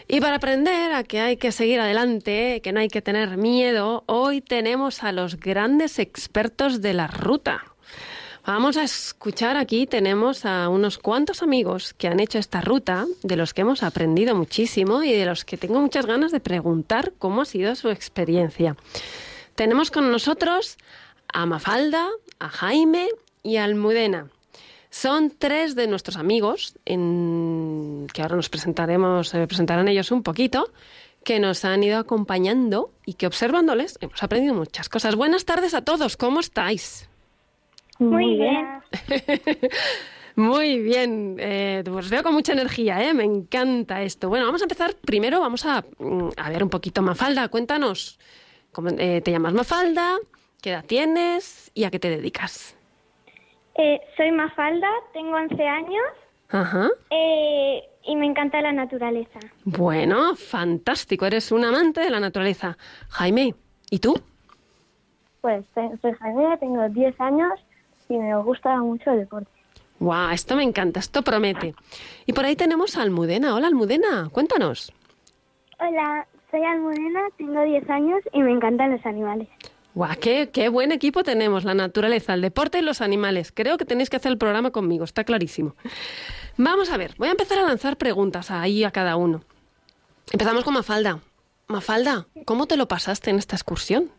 Y 0.08 0.20
para 0.20 0.36
aprender 0.36 0.92
a 0.92 1.04
que 1.04 1.20
hay 1.20 1.36
que 1.36 1.52
seguir 1.52 1.78
adelante, 1.78 2.60
que 2.60 2.72
no 2.72 2.80
hay 2.80 2.88
que 2.88 3.00
tener 3.00 3.36
miedo, 3.36 4.02
hoy 4.06 4.40
tenemos 4.40 5.04
a 5.04 5.12
los 5.12 5.38
grandes 5.38 6.00
expertos 6.00 6.82
de 6.82 6.94
la 6.94 7.06
ruta. 7.06 7.62
Vamos 8.44 8.76
a 8.76 8.82
escuchar 8.82 9.56
aquí, 9.56 9.86
tenemos 9.86 10.44
a 10.44 10.68
unos 10.68 10.98
cuantos 10.98 11.42
amigos 11.42 11.94
que 11.94 12.08
han 12.08 12.18
hecho 12.18 12.38
esta 12.40 12.60
ruta, 12.60 13.06
de 13.22 13.36
los 13.36 13.54
que 13.54 13.60
hemos 13.60 13.84
aprendido 13.84 14.34
muchísimo 14.34 15.04
y 15.04 15.12
de 15.12 15.26
los 15.26 15.44
que 15.44 15.56
tengo 15.56 15.80
muchas 15.80 16.06
ganas 16.06 16.32
de 16.32 16.40
preguntar 16.40 17.12
cómo 17.18 17.42
ha 17.42 17.44
sido 17.44 17.74
su 17.76 17.88
experiencia. 17.88 18.76
Tenemos 19.54 19.92
con 19.92 20.10
nosotros 20.10 20.76
a 21.32 21.46
Mafalda, 21.46 22.08
a 22.40 22.48
Jaime 22.48 23.08
y 23.44 23.56
a 23.58 23.64
Almudena. 23.64 24.28
Son 24.90 25.30
tres 25.38 25.76
de 25.76 25.86
nuestros 25.86 26.16
amigos, 26.16 26.74
en- 26.84 28.08
que 28.12 28.22
ahora 28.22 28.36
nos 28.36 28.48
presentaremos, 28.48 29.32
eh, 29.34 29.46
presentarán 29.46 29.86
ellos 29.86 30.10
un 30.10 30.24
poquito, 30.24 30.70
que 31.24 31.38
nos 31.38 31.64
han 31.64 31.84
ido 31.84 31.96
acompañando 31.98 32.90
y 33.06 33.14
que 33.14 33.28
observándoles 33.28 33.96
hemos 34.00 34.20
aprendido 34.22 34.52
muchas 34.54 34.88
cosas. 34.88 35.14
Buenas 35.14 35.44
tardes 35.44 35.74
a 35.74 35.82
todos, 35.82 36.16
¿cómo 36.16 36.40
estáis? 36.40 37.08
Muy 38.02 38.36
bien. 38.36 38.66
Muy 40.34 40.78
bien, 40.80 41.36
eh, 41.38 41.84
os 41.94 42.08
veo 42.08 42.22
con 42.22 42.32
mucha 42.32 42.52
energía, 42.52 43.02
¿eh? 43.06 43.12
me 43.12 43.24
encanta 43.24 44.00
esto. 44.02 44.30
Bueno, 44.30 44.46
vamos 44.46 44.62
a 44.62 44.64
empezar. 44.64 44.94
Primero 44.94 45.40
vamos 45.40 45.66
a, 45.66 45.84
mm, 45.98 46.28
a 46.38 46.48
ver 46.50 46.62
un 46.62 46.70
poquito 46.70 47.02
Mafalda. 47.02 47.48
Cuéntanos, 47.48 48.18
¿cómo, 48.72 48.88
eh, 48.96 49.20
¿te 49.20 49.30
llamas 49.30 49.52
Mafalda? 49.52 50.16
¿Qué 50.62 50.70
edad 50.70 50.84
tienes? 50.86 51.70
¿Y 51.74 51.84
a 51.84 51.90
qué 51.90 51.98
te 51.98 52.08
dedicas? 52.08 52.74
Eh, 53.74 54.00
soy 54.16 54.32
Mafalda, 54.32 54.88
tengo 55.12 55.34
11 55.36 55.66
años 55.66 56.04
Ajá. 56.48 56.88
eh, 57.10 57.82
y 58.04 58.16
me 58.16 58.24
encanta 58.26 58.60
la 58.62 58.72
naturaleza. 58.72 59.38
Bueno, 59.64 60.34
fantástico, 60.36 61.26
eres 61.26 61.52
un 61.52 61.64
amante 61.64 62.00
de 62.00 62.10
la 62.10 62.20
naturaleza. 62.20 62.78
Jaime, 63.10 63.54
¿y 63.90 63.98
tú? 63.98 64.14
Pues 65.42 65.64
soy 65.74 66.12
Jaime, 66.20 66.56
tengo 66.58 66.88
10 66.88 67.20
años 67.20 67.52
y 68.12 68.18
me 68.18 68.36
gusta 68.42 68.76
mucho 68.78 69.10
el 69.10 69.20
deporte. 69.20 69.50
Guau, 69.98 70.30
esto 70.30 70.56
me 70.56 70.64
encanta, 70.64 71.00
esto 71.00 71.22
promete. 71.22 71.74
Y 72.26 72.32
por 72.32 72.44
ahí 72.44 72.56
tenemos 72.56 72.96
a 72.96 73.02
Almudena. 73.02 73.54
Hola, 73.54 73.68
Almudena, 73.68 74.28
cuéntanos. 74.30 74.92
Hola, 75.78 76.26
soy 76.50 76.62
Almudena, 76.62 77.20
tengo 77.38 77.62
10 77.62 77.88
años 77.88 78.20
y 78.32 78.42
me 78.42 78.52
encantan 78.52 78.90
los 78.90 79.06
animales. 79.06 79.48
Guau, 79.94 80.14
qué, 80.20 80.50
qué 80.52 80.68
buen 80.68 80.92
equipo 80.92 81.22
tenemos, 81.22 81.64
la 81.64 81.74
naturaleza, 81.74 82.34
el 82.34 82.42
deporte 82.42 82.78
y 82.78 82.82
los 82.82 83.00
animales. 83.00 83.52
Creo 83.52 83.78
que 83.78 83.84
tenéis 83.84 84.10
que 84.10 84.16
hacer 84.16 84.32
el 84.32 84.38
programa 84.38 84.70
conmigo, 84.70 85.04
está 85.04 85.24
clarísimo. 85.24 85.74
Vamos 86.56 86.90
a 86.90 86.96
ver, 86.96 87.14
voy 87.16 87.28
a 87.28 87.32
empezar 87.32 87.58
a 87.58 87.62
lanzar 87.62 87.96
preguntas 87.96 88.50
ahí 88.50 88.84
a 88.84 88.90
cada 88.90 89.16
uno. 89.16 89.42
Empezamos 90.32 90.64
con 90.64 90.74
Mafalda. 90.74 91.20
Mafalda, 91.68 92.26
¿cómo 92.44 92.66
te 92.66 92.76
lo 92.76 92.88
pasaste 92.88 93.30
en 93.30 93.36
esta 93.36 93.56
excursión? 93.56 94.10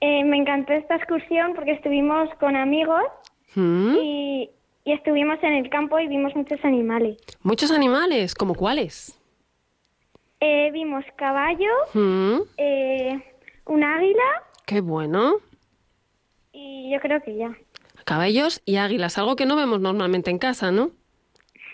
Eh, 0.00 0.24
me 0.24 0.36
encantó 0.38 0.72
esta 0.72 0.96
excursión 0.96 1.52
porque 1.54 1.72
estuvimos 1.72 2.28
con 2.38 2.56
amigos 2.56 3.02
¿Mm? 3.54 3.96
y, 4.00 4.50
y 4.84 4.92
estuvimos 4.92 5.38
en 5.42 5.52
el 5.54 5.68
campo 5.68 5.98
y 5.98 6.08
vimos 6.08 6.34
muchos 6.34 6.58
animales. 6.64 7.18
Muchos 7.42 7.70
animales, 7.70 8.34
¿como 8.34 8.54
cuáles? 8.54 9.18
Eh, 10.40 10.70
vimos 10.72 11.04
caballo, 11.16 11.68
¿Mm? 11.92 12.38
eh, 12.56 13.22
un 13.66 13.84
águila 13.84 14.22
Qué 14.66 14.80
bueno. 14.80 15.34
y 16.52 16.90
yo 16.92 16.98
creo 17.00 17.20
que 17.22 17.36
ya. 17.36 17.54
Caballos 18.04 18.62
y 18.64 18.76
águilas, 18.76 19.18
algo 19.18 19.36
que 19.36 19.44
no 19.44 19.54
vemos 19.56 19.80
normalmente 19.80 20.30
en 20.30 20.38
casa, 20.38 20.70
¿no? 20.72 20.92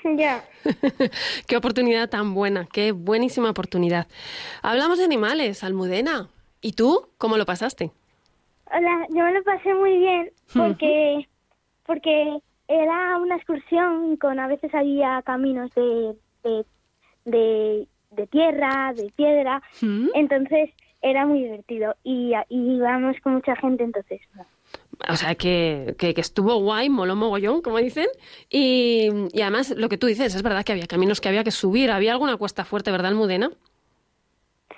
ya. 0.17 0.45
qué 1.47 1.57
oportunidad 1.57 2.11
tan 2.11 2.35
buena, 2.35 2.67
qué 2.73 2.91
buenísima 2.91 3.51
oportunidad. 3.51 4.09
Hablamos 4.63 4.99
de 4.99 5.05
animales, 5.05 5.63
Almudena. 5.63 6.29
¿Y 6.61 6.73
tú 6.73 7.09
cómo 7.19 7.37
lo 7.37 7.47
pasaste? 7.47 7.93
Hola, 8.75 9.07
yo 9.11 9.25
me 9.25 9.33
lo 9.33 9.43
pasé 9.45 9.75
muy 9.75 9.99
bien 9.99 10.31
porque 10.55 11.29
porque 11.87 12.39
era 12.69 13.17
una 13.19 13.37
excursión 13.37 14.17
con 14.17 14.39
a 14.41 14.49
veces 14.49 14.75
había 14.75 15.23
caminos 15.23 15.71
de 15.75 16.17
de, 16.43 16.65
de, 17.25 17.89
de 18.11 18.27
tierra, 18.29 18.93
de 18.95 19.13
piedra, 19.17 19.63
¿Mm? 19.81 20.09
entonces 20.15 20.71
era 21.03 21.27
muy 21.27 21.43
divertido 21.45 21.95
y, 22.03 22.33
y 22.49 22.77
íbamos 22.77 23.17
con 23.23 23.35
mucha 23.35 23.55
gente 23.57 23.85
entonces. 23.85 24.21
O 25.09 25.15
sea, 25.15 25.35
que, 25.35 25.95
que, 25.99 26.15
que 26.15 26.21
estuvo 26.21 26.57
guay, 26.57 26.89
moló 26.89 27.15
mogollón, 27.15 27.61
como 27.63 27.79
dicen. 27.79 28.07
Y, 28.49 29.09
y 29.33 29.43
además, 29.43 29.75
lo 29.77 29.89
que 29.89 29.99
tú 29.99 30.07
dices, 30.07 30.35
es 30.35 30.43
verdad 30.43 30.65
que 30.65 30.73
había 30.73 30.87
caminos 30.87 31.21
que 31.21 31.29
había 31.29 31.45
que 31.45 31.51
subir. 31.51 31.91
Había 31.91 32.13
alguna 32.13 32.37
cuesta 32.37 32.65
fuerte, 32.65 32.91
¿verdad, 32.91 33.09
Almudena? 33.09 33.51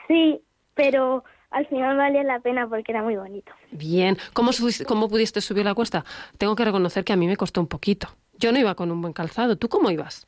Sí, 0.08 0.40
pero 0.74 1.24
al 1.50 1.66
final 1.66 1.96
valía 1.96 2.22
la 2.24 2.40
pena 2.40 2.68
porque 2.68 2.92
era 2.92 3.02
muy 3.02 3.16
bonito. 3.16 3.52
Bien. 3.70 4.16
¿Cómo, 4.32 4.52
subiste- 4.52 4.84
¿Cómo 4.84 5.08
pudiste 5.08 5.40
subir 5.40 5.64
la 5.64 5.74
cuesta? 5.74 6.04
Tengo 6.36 6.54
que 6.56 6.64
reconocer 6.64 7.04
que 7.04 7.12
a 7.12 7.16
mí 7.16 7.26
me 7.26 7.36
costó 7.36 7.60
un 7.60 7.66
poquito. 7.68 8.08
Yo 8.38 8.52
no 8.52 8.58
iba 8.58 8.74
con 8.74 8.90
un 8.90 9.00
buen 9.00 9.12
calzado. 9.12 9.56
¿Tú 9.56 9.68
cómo 9.68 9.90
ibas? 9.90 10.26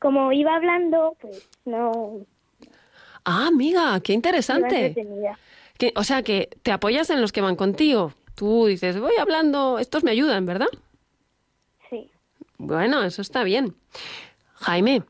Como 0.00 0.32
iba 0.32 0.54
hablando, 0.56 1.16
pues 1.20 1.48
no 1.66 2.20
Ah, 3.24 3.48
amiga, 3.48 4.00
qué 4.00 4.14
interesante. 4.14 4.94
Que- 5.76 5.92
o 5.94 6.04
sea, 6.04 6.22
que 6.22 6.48
te 6.62 6.72
apoyas 6.72 7.10
en 7.10 7.20
los 7.20 7.32
que 7.32 7.42
van 7.42 7.54
contigo. 7.56 8.14
Tú 8.34 8.64
dices, 8.66 8.98
voy 8.98 9.16
hablando, 9.18 9.78
estos 9.78 10.02
me 10.04 10.10
ayudan, 10.10 10.46
¿verdad? 10.46 10.68
Sí. 11.90 12.10
Bueno, 12.56 13.02
eso 13.02 13.20
está 13.20 13.44
bien. 13.44 13.74
Jaime, 14.54 15.02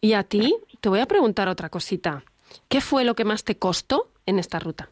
¿y 0.00 0.14
a 0.14 0.24
ti? 0.24 0.56
Te 0.80 0.88
voy 0.88 0.98
a 1.00 1.06
preguntar 1.06 1.48
otra 1.48 1.68
cosita. 1.68 2.24
¿Qué 2.70 2.80
fue 2.80 3.04
lo 3.04 3.16
que 3.16 3.24
más 3.24 3.42
te 3.42 3.58
costó 3.58 4.06
en 4.26 4.38
esta 4.38 4.60
ruta? 4.60 4.88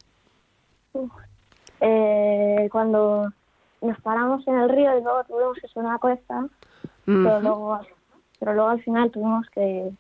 Eh, 1.81 2.69
cuando 2.73 3.33
nos 3.81 4.01
paramos 4.01 4.47
en 4.49 4.59
el 4.59 4.69
río 4.69 4.99
y 4.99 5.03
luego 5.03 5.23
tuvimos 5.29 5.59
que 5.61 5.69
subir 5.69 5.87
una 5.87 5.99
cuesta, 5.99 6.45
pero, 7.05 7.41
luego, 7.41 7.79
pero 8.41 8.55
luego 8.55 8.71
al 8.71 8.83
final 8.83 9.12
tuvimos 9.12 9.49
que, 9.51 9.93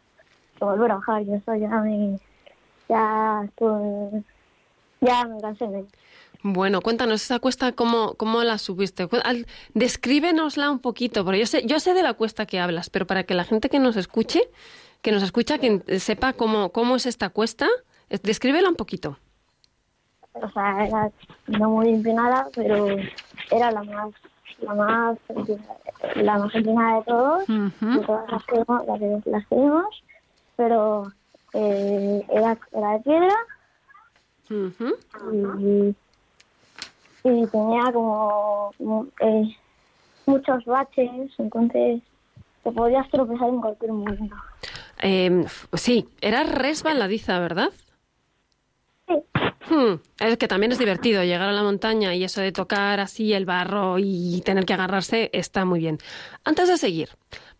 que 0.58 0.64
volver 0.64 0.90
a 0.90 0.96
bajar. 0.96 1.22
Yo 1.22 1.36
eso 1.36 1.54
ya 1.54 1.68
me, 1.68 2.18
ya 2.88 3.42
estuve, 3.44 4.24
ya 5.00 5.24
me 5.26 5.40
cansé 5.40 5.68
de 5.68 5.86
Bueno, 6.42 6.80
cuéntanos 6.80 7.22
esa 7.22 7.38
cuesta, 7.38 7.70
¿cómo, 7.70 8.14
cómo 8.14 8.42
la 8.42 8.58
subiste? 8.58 9.08
Descríbenosla 9.74 10.72
un 10.72 10.80
poquito, 10.80 11.24
porque 11.24 11.38
yo 11.38 11.46
sé, 11.46 11.64
yo 11.64 11.78
sé 11.78 11.94
de 11.94 12.02
la 12.02 12.14
cuesta 12.14 12.44
que 12.44 12.58
hablas, 12.58 12.90
pero 12.90 13.06
para 13.06 13.22
que 13.22 13.34
la 13.34 13.44
gente 13.44 13.68
que 13.68 13.78
nos 13.78 13.96
escuche, 13.96 14.50
que 15.02 15.12
nos 15.12 15.22
escucha, 15.22 15.58
que 15.58 15.80
sepa 16.00 16.32
cómo, 16.32 16.70
cómo 16.70 16.96
es 16.96 17.06
esta 17.06 17.28
cuesta, 17.30 17.66
descríbela 18.22 18.68
un 18.68 18.76
poquito. 18.76 19.18
O 20.34 20.48
sea, 20.50 20.86
era 20.86 21.10
no 21.46 21.70
muy 21.70 21.88
empinada, 21.88 22.48
pero 22.54 22.88
era 23.50 23.70
la 23.72 23.82
más, 23.82 24.10
la 24.60 24.74
más, 24.74 25.18
la 26.16 26.38
más 26.38 26.54
empinada 26.54 26.98
de 26.98 27.04
todos, 27.04 27.44
de 27.48 28.06
todas 28.06 28.30
las 28.32 28.44
que, 28.44 28.54
vimos- 28.56 28.86
las 28.86 28.98
que- 28.98 29.30
las 29.30 29.46
que 29.48 29.54
vimos, 29.56 30.04
pero 30.56 31.12
eh, 31.54 32.26
era, 32.30 32.58
era 32.72 32.90
de 32.92 33.00
piedra 33.00 33.34
y, 35.32 35.96
y 37.24 37.46
tenía 37.46 37.92
como, 37.92 38.72
como, 38.78 39.06
eh, 39.20 39.56
muchos 40.26 40.64
baches, 40.66 41.30
entonces 41.38 42.02
te 42.62 42.70
podías 42.72 43.08
tropezar 43.10 43.48
en 43.48 43.60
cualquier 43.60 43.92
momento. 43.92 44.36
Eh, 45.02 45.42
f- 45.44 45.66
sí, 45.74 46.08
era 46.20 46.42
resbaladiza, 46.44 47.38
¿verdad? 47.38 47.70
Sí. 49.06 49.14
Hmm, 49.70 49.94
Es 50.20 50.36
que 50.38 50.48
también 50.48 50.72
es 50.72 50.78
divertido 50.78 51.22
llegar 51.24 51.48
a 51.48 51.52
la 51.52 51.62
montaña 51.62 52.14
y 52.14 52.24
eso 52.24 52.40
de 52.40 52.52
tocar 52.52 53.00
así 53.00 53.32
el 53.34 53.44
barro 53.44 53.98
y 53.98 54.40
tener 54.44 54.64
que 54.64 54.72
agarrarse 54.74 55.30
está 55.32 55.64
muy 55.64 55.80
bien. 55.80 55.98
Antes 56.44 56.68
de 56.68 56.78
seguir, 56.78 57.10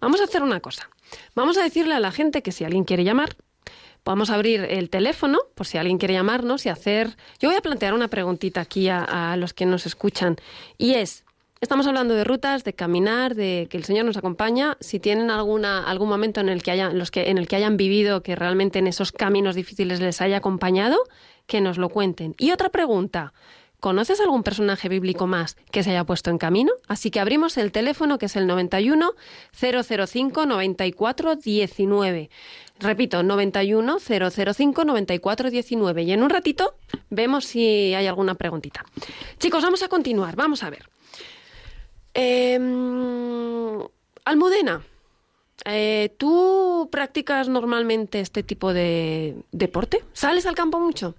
vamos 0.00 0.20
a 0.20 0.24
hacer 0.24 0.42
una 0.42 0.60
cosa. 0.60 0.88
Vamos 1.34 1.58
a 1.58 1.62
decirle 1.62 1.94
a 1.94 2.00
la 2.00 2.10
gente 2.12 2.42
que 2.42 2.52
si 2.52 2.64
alguien 2.64 2.84
quiere 2.84 3.04
llamar, 3.04 3.36
vamos 4.04 4.30
a 4.30 4.34
abrir 4.34 4.60
el 4.70 4.88
teléfono 4.90 5.38
por 5.54 5.66
si 5.66 5.76
alguien 5.78 5.98
quiere 5.98 6.14
llamarnos 6.14 6.64
y 6.66 6.70
hacer... 6.70 7.16
Yo 7.40 7.48
voy 7.50 7.56
a 7.56 7.62
plantear 7.62 7.92
una 7.94 8.08
preguntita 8.08 8.60
aquí 8.62 8.88
a, 8.88 9.32
a 9.32 9.36
los 9.36 9.52
que 9.52 9.66
nos 9.66 9.84
escuchan 9.86 10.36
y 10.78 10.94
es, 10.94 11.24
estamos 11.60 11.86
hablando 11.86 12.14
de 12.14 12.24
rutas, 12.24 12.64
de 12.64 12.72
caminar, 12.72 13.34
de 13.34 13.66
que 13.70 13.76
el 13.76 13.84
Señor 13.84 14.04
nos 14.04 14.16
acompaña. 14.16 14.76
Si 14.80 15.00
tienen 15.00 15.30
alguna, 15.30 15.84
algún 15.84 16.08
momento 16.08 16.40
en 16.40 16.48
el, 16.48 16.62
que 16.62 16.70
hayan, 16.70 16.98
los 16.98 17.10
que, 17.10 17.30
en 17.30 17.38
el 17.38 17.48
que 17.48 17.56
hayan 17.56 17.76
vivido 17.76 18.22
que 18.22 18.36
realmente 18.36 18.78
en 18.78 18.86
esos 18.86 19.12
caminos 19.12 19.54
difíciles 19.54 20.00
les 20.00 20.20
haya 20.20 20.38
acompañado, 20.38 20.98
que 21.46 21.60
nos 21.60 21.78
lo 21.78 21.88
cuenten. 21.88 22.34
Y 22.38 22.52
otra 22.52 22.68
pregunta, 22.68 23.32
¿Conoces 23.80 24.20
algún 24.20 24.42
personaje 24.42 24.88
bíblico 24.88 25.28
más 25.28 25.56
que 25.70 25.84
se 25.84 25.90
haya 25.90 26.02
puesto 26.02 26.30
en 26.30 26.38
camino? 26.38 26.72
Así 26.88 27.12
que 27.12 27.20
abrimos 27.20 27.56
el 27.56 27.70
teléfono 27.70 28.18
que 28.18 28.26
es 28.26 28.34
el 28.34 28.48
91 28.48 29.12
005 29.52 30.46
94 30.46 31.36
19. 31.36 32.30
Repito, 32.80 33.22
91 33.22 33.98
005 34.00 34.84
94 34.84 35.50
19. 35.50 36.02
Y 36.02 36.12
en 36.12 36.24
un 36.24 36.30
ratito 36.30 36.74
vemos 37.08 37.44
si 37.44 37.94
hay 37.94 38.08
alguna 38.08 38.34
preguntita. 38.34 38.84
Chicos, 39.38 39.62
vamos 39.62 39.84
a 39.84 39.88
continuar. 39.88 40.34
Vamos 40.34 40.64
a 40.64 40.70
ver. 40.70 40.88
Em, 42.20 43.78
Almudena, 44.24 44.82
eh, 45.64 46.12
¿tú 46.18 46.88
practicas 46.90 47.48
normalmente 47.48 48.18
este 48.18 48.42
tipo 48.42 48.72
de 48.72 49.36
deporte? 49.52 50.02
¿Sales 50.14 50.44
al 50.44 50.56
campo 50.56 50.80
mucho? 50.80 51.14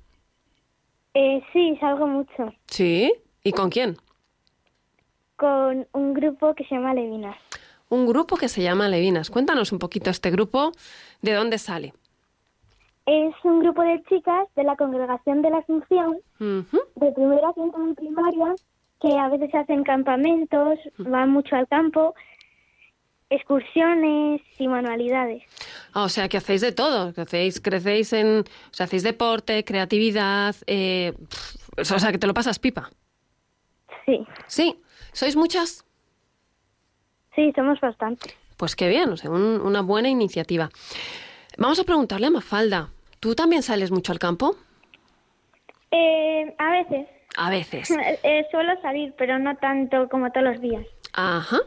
Eh, 1.14 1.42
sí, 1.54 1.78
salgo 1.80 2.06
mucho. 2.06 2.54
Sí. 2.68 3.14
¿Y 3.46 3.54
con 3.54 3.70
quién? 3.70 3.96
Con 5.38 5.88
un 5.94 6.14
grupo 6.14 6.54
que 6.54 6.66
se 6.66 6.76
llama 6.76 6.94
Levinas. 6.94 7.38
Un 7.88 8.06
grupo 8.06 8.36
que 8.36 8.50
se 8.50 8.62
llama 8.62 8.90
Levinas. 8.90 9.30
Cuéntanos 9.30 9.72
un 9.72 9.80
poquito 9.80 10.10
este 10.10 10.32
grupo, 10.32 10.74
¿de 11.22 11.34
dónde 11.34 11.60
sale? 11.60 11.94
Es 13.06 13.34
un 13.46 13.62
grupo 13.62 13.84
de 13.84 14.04
chicas 14.10 14.50
de 14.58 14.66
la 14.66 14.76
Congregación 14.76 15.42
de 15.42 15.50
la 15.50 15.60
Asunción, 15.60 16.18
de 16.40 17.12
primera 17.14 17.54
quinta 17.54 17.80
de 17.80 17.96
primaria, 17.96 18.54
que 19.02 19.18
a 19.18 19.30
veces 19.30 19.54
hacen 19.56 19.84
campamentos, 19.84 20.78
van 20.98 21.30
mucho 21.32 21.56
al 21.56 21.68
campo, 21.68 22.14
excursiones 23.30 24.42
y 24.58 24.68
manualidades. 24.68 25.44
Ah, 25.94 26.04
o 26.04 26.10
sea, 26.10 26.28
que 26.30 26.38
hacéis 26.38 26.62
de 26.62 26.72
todo, 26.72 27.14
que 27.14 27.22
hacéis, 27.22 27.62
crecéis 27.62 28.12
en, 28.14 28.40
o 28.40 28.74
sea, 28.74 28.86
hacéis 28.86 29.04
deporte, 29.04 29.64
creatividad, 29.64 30.56
eh, 30.68 31.14
o 31.78 31.84
sea, 31.84 32.12
que 32.12 32.18
te 32.18 32.28
lo 32.28 32.34
pasas 32.34 32.60
pipa. 32.60 32.90
Sí, 34.06 34.26
Sí, 34.48 34.80
¿sois 35.14 35.36
muchas? 35.36 35.86
sí, 37.36 37.52
somos 37.56 37.80
bastantes. 37.80 38.36
Pues 38.58 38.76
qué 38.76 38.90
bien, 38.90 39.10
o 39.10 39.16
sea, 39.18 39.30
un- 39.32 39.62
una 39.62 39.82
buena 39.82 40.10
iniciativa. 40.10 40.70
Vamos 41.58 41.80
a 41.80 41.84
preguntarle 41.86 42.28
a 42.28 42.32
Mafalda, 42.32 42.90
¿tú 43.22 43.36
también 43.36 43.62
sales 43.64 43.92
mucho 43.92 44.12
al 44.12 44.20
campo? 44.20 44.56
Eh, 45.92 46.54
a 46.58 46.72
veces. 46.72 47.08
A 47.38 47.50
veces. 47.50 47.90
Eh, 48.24 48.46
suelo 48.52 48.80
salir, 48.82 49.14
pero 49.18 49.40
no 49.40 49.56
tanto 49.58 50.10
como 50.10 50.32
todos 50.32 50.46
los 50.48 50.62
días. 50.62 50.86
Ajá. 51.14 51.60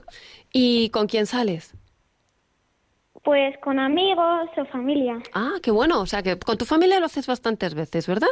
¿Y 0.52 0.90
con 0.90 1.06
quién 1.06 1.26
sales? 1.26 1.74
Pues 3.24 3.56
con 3.58 3.78
amigos 3.78 4.48
o 4.56 4.64
familia. 4.66 5.18
Ah, 5.32 5.54
qué 5.62 5.70
bueno, 5.70 6.00
o 6.00 6.06
sea, 6.06 6.22
que 6.22 6.38
con 6.38 6.58
tu 6.58 6.64
familia 6.64 6.98
lo 7.00 7.06
haces 7.06 7.26
bastantes 7.26 7.74
veces, 7.74 8.06
¿verdad? 8.06 8.28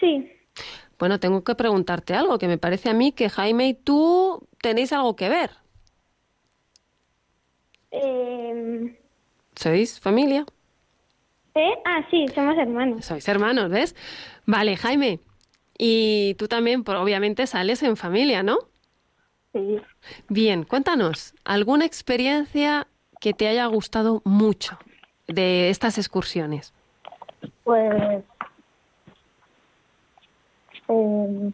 Sí, 0.00 0.30
Bueno, 0.98 1.18
tengo 1.20 1.42
que 1.44 1.54
preguntarte 1.54 2.14
algo, 2.14 2.38
que 2.38 2.48
me 2.48 2.58
parece 2.58 2.90
a 2.90 2.94
mí 2.94 3.12
que 3.12 3.28
Jaime 3.30 3.68
y 3.68 3.74
tú 3.74 4.46
tenéis 4.60 4.92
algo 4.92 5.16
que 5.16 5.28
ver. 5.28 5.50
eh, 7.90 8.98
¿Sois 9.54 9.98
familia? 10.00 10.44
¿eh? 11.54 11.74
Ah, 11.86 12.06
sí, 12.10 12.26
somos 12.34 12.56
hermanos. 12.58 13.04
Sois 13.04 13.26
hermanos, 13.28 13.70
¿ves? 13.70 13.94
Vale, 14.44 14.76
Jaime. 14.76 15.20
Y 15.78 16.34
tú 16.34 16.48
también, 16.48 16.84
por- 16.84 16.96
obviamente, 16.96 17.46
sales 17.46 17.82
en 17.82 17.96
familia, 17.96 18.42
¿no? 18.42 18.58
Sí. 19.52 19.80
Bien, 20.28 20.64
cuéntanos, 20.64 21.34
¿alguna 21.44 21.84
experiencia 21.84 22.86
que 23.20 23.32
te 23.32 23.48
haya 23.48 23.66
gustado 23.66 24.22
mucho 24.24 24.78
de 25.26 25.70
estas 25.70 25.98
excursiones? 25.98 26.72
Pues. 27.64 28.22
Eh, 30.88 31.52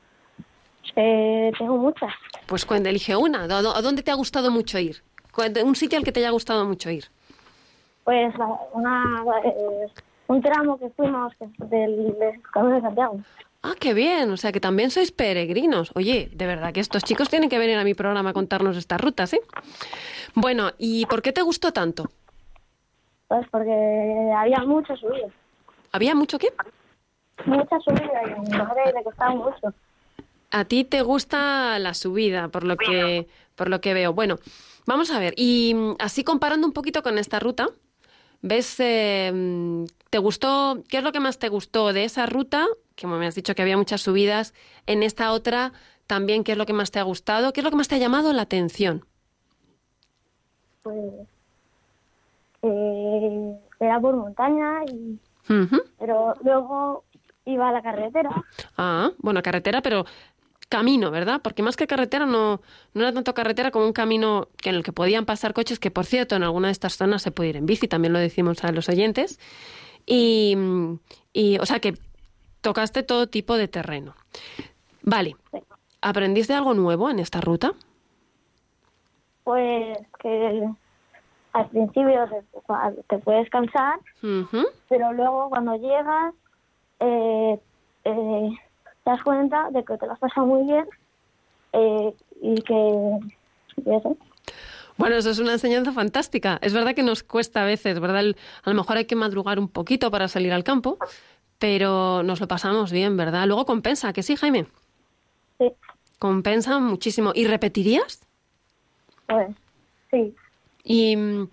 eh, 0.96 1.52
tengo 1.58 1.76
muchas. 1.78 2.12
Pues 2.46 2.66
cuando 2.66 2.88
elige 2.88 3.16
una, 3.16 3.44
¿a 3.44 3.48
dó- 3.62 3.74
a 3.74 3.80
dónde 3.82 4.02
te 4.02 4.10
ha 4.10 4.14
gustado 4.14 4.50
mucho 4.50 4.78
ir? 4.78 5.02
Un 5.64 5.74
sitio 5.76 5.98
al 5.98 6.04
que 6.04 6.12
te 6.12 6.20
haya 6.20 6.30
gustado 6.30 6.64
mucho 6.66 6.90
ir. 6.90 7.04
Pues 8.04 8.34
una, 8.74 9.24
eh, 9.44 9.86
un 10.28 10.42
tramo 10.42 10.78
que 10.78 10.90
fuimos 10.90 11.32
del, 11.58 12.14
del 12.18 12.42
Camino 12.52 12.74
de 12.76 12.80
Santiago. 12.82 13.20
Ah, 13.62 13.74
qué 13.78 13.94
bien, 13.94 14.30
o 14.30 14.36
sea 14.36 14.50
que 14.50 14.58
también 14.60 14.90
sois 14.90 15.12
peregrinos. 15.12 15.92
Oye, 15.94 16.28
de 16.32 16.46
verdad 16.46 16.72
que 16.72 16.80
estos 16.80 17.04
chicos 17.04 17.28
tienen 17.28 17.48
que 17.48 17.58
venir 17.58 17.78
a 17.78 17.84
mi 17.84 17.94
programa 17.94 18.30
a 18.30 18.32
contarnos 18.32 18.76
estas 18.76 19.00
rutas, 19.00 19.32
¿eh? 19.34 19.40
Bueno, 20.34 20.72
¿y 20.78 21.06
por 21.06 21.22
qué 21.22 21.32
te 21.32 21.42
gustó 21.42 21.72
tanto? 21.72 22.10
Pues 23.28 23.46
porque 23.50 24.32
había 24.36 24.58
mucha 24.64 24.96
subida. 24.96 25.28
¿Había 25.92 26.14
mucho 26.14 26.38
qué? 26.38 26.48
Mucha 27.46 27.78
subida 27.80 28.22
y 28.26 28.50
me 28.50 28.92
me 28.92 29.04
costaba 29.04 29.34
mucho. 29.34 29.72
A 30.50 30.64
ti 30.64 30.84
te 30.84 31.02
gusta 31.02 31.78
la 31.78 31.94
subida, 31.94 32.48
por 32.48 32.64
lo 32.64 32.76
que, 32.76 33.28
por 33.54 33.70
lo 33.70 33.80
que 33.80 33.94
veo. 33.94 34.12
Bueno, 34.12 34.38
vamos 34.86 35.10
a 35.10 35.18
ver. 35.18 35.34
Y 35.36 35.72
mm, 35.74 35.94
así 35.98 36.24
comparando 36.24 36.66
un 36.66 36.72
poquito 36.72 37.02
con 37.02 37.16
esta 37.16 37.38
ruta, 37.38 37.68
¿ves? 38.42 38.76
eh, 38.80 39.30
mm, 39.32 39.84
¿Te 40.10 40.18
gustó? 40.18 40.82
¿Qué 40.88 40.98
es 40.98 41.04
lo 41.04 41.12
que 41.12 41.20
más 41.20 41.38
te 41.38 41.48
gustó 41.48 41.92
de 41.92 42.04
esa 42.04 42.26
ruta? 42.26 42.66
Que 42.96 43.06
me 43.06 43.26
has 43.26 43.34
dicho 43.34 43.54
que 43.54 43.62
había 43.62 43.76
muchas 43.76 44.00
subidas. 44.02 44.54
En 44.86 45.02
esta 45.02 45.32
otra, 45.32 45.72
también, 46.06 46.44
¿qué 46.44 46.52
es 46.52 46.58
lo 46.58 46.66
que 46.66 46.72
más 46.72 46.90
te 46.90 46.98
ha 46.98 47.04
gustado? 47.04 47.52
¿Qué 47.52 47.60
es 47.60 47.64
lo 47.64 47.70
que 47.70 47.76
más 47.76 47.88
te 47.88 47.94
ha 47.94 47.98
llamado 47.98 48.32
la 48.32 48.42
atención? 48.42 49.04
Pues. 50.82 50.96
eh, 52.62 53.58
era 53.80 54.00
por 54.00 54.16
montaña, 54.16 54.84
y, 54.86 55.18
pero 55.98 56.34
luego 56.44 57.04
iba 57.44 57.68
a 57.68 57.72
la 57.72 57.82
carretera. 57.82 58.30
Ah, 58.76 59.10
bueno, 59.18 59.42
carretera, 59.42 59.82
pero 59.82 60.04
camino, 60.68 61.10
¿verdad? 61.10 61.40
Porque 61.42 61.62
más 61.62 61.76
que 61.76 61.86
carretera 61.86 62.24
no, 62.24 62.62
no 62.94 63.02
era 63.02 63.12
tanto 63.12 63.34
carretera 63.34 63.70
como 63.70 63.86
un 63.86 63.92
camino 63.92 64.48
en 64.64 64.76
el 64.76 64.82
que 64.82 64.92
podían 64.92 65.26
pasar 65.26 65.52
coches, 65.52 65.78
que 65.78 65.90
por 65.90 66.06
cierto 66.06 66.34
en 66.36 66.44
alguna 66.44 66.68
de 66.68 66.72
estas 66.72 66.96
zonas 66.96 67.22
se 67.22 67.30
puede 67.30 67.50
ir 67.50 67.56
en 67.56 67.66
bici, 67.66 67.88
también 67.88 68.12
lo 68.12 68.18
decimos 68.18 68.64
a 68.64 68.72
los 68.72 68.88
oyentes. 68.88 69.38
Y, 70.06 70.56
y 71.32 71.58
o 71.58 71.66
sea 71.66 71.80
que 71.80 71.94
tocaste 72.62 73.02
todo 73.02 73.26
tipo 73.28 73.56
de 73.56 73.68
terreno. 73.68 74.14
Vale, 75.02 75.36
¿aprendiste 76.00 76.54
algo 76.54 76.72
nuevo 76.74 77.10
en 77.10 77.18
esta 77.18 77.40
ruta? 77.40 77.72
Pues 79.44 79.98
que 80.20 80.68
al 81.52 81.68
principio 81.68 82.28
te, 83.08 83.18
puedes 83.18 83.50
cansar, 83.50 83.98
pero 84.88 85.12
luego 85.12 85.48
cuando 85.50 85.74
llegas 85.76 86.34
eh, 87.00 87.58
eh, 88.04 88.48
te 89.04 89.10
das 89.10 89.22
cuenta 89.22 89.68
de 89.70 89.84
que 89.84 89.98
te 89.98 90.06
lo 90.06 90.12
has 90.12 90.18
pasado 90.20 90.46
muy 90.46 90.64
bien 90.64 90.86
eh, 91.72 92.14
y 92.40 92.54
que 92.62 93.18
y 93.84 93.90
eso. 93.94 94.16
Bueno, 94.98 95.16
eso 95.16 95.30
es 95.30 95.38
una 95.38 95.52
enseñanza 95.52 95.90
fantástica. 95.92 96.58
Es 96.62 96.74
verdad 96.74 96.94
que 96.94 97.02
nos 97.02 97.22
cuesta 97.22 97.62
a 97.62 97.64
veces, 97.64 97.98
¿verdad? 97.98 98.20
El- 98.20 98.36
A 98.62 98.70
lo 98.70 98.76
mejor 98.76 98.98
hay 98.98 99.06
que 99.06 99.16
madrugar 99.16 99.58
un 99.58 99.68
poquito 99.68 100.10
para 100.10 100.28
salir 100.28 100.52
al 100.52 100.62
campo, 100.64 100.98
pero 101.62 102.24
nos 102.24 102.40
lo 102.40 102.48
pasamos 102.48 102.90
bien, 102.90 103.16
¿verdad? 103.16 103.46
Luego 103.46 103.64
compensa, 103.66 104.12
que 104.12 104.24
sí, 104.24 104.34
Jaime. 104.34 104.66
Sí, 105.58 105.72
Compensa 106.18 106.80
muchísimo. 106.80 107.30
¿Y 107.36 107.46
repetirías? 107.46 108.26
pues 109.28 109.54
sí. 110.10 110.34
Y 110.82 111.16
mm, 111.16 111.48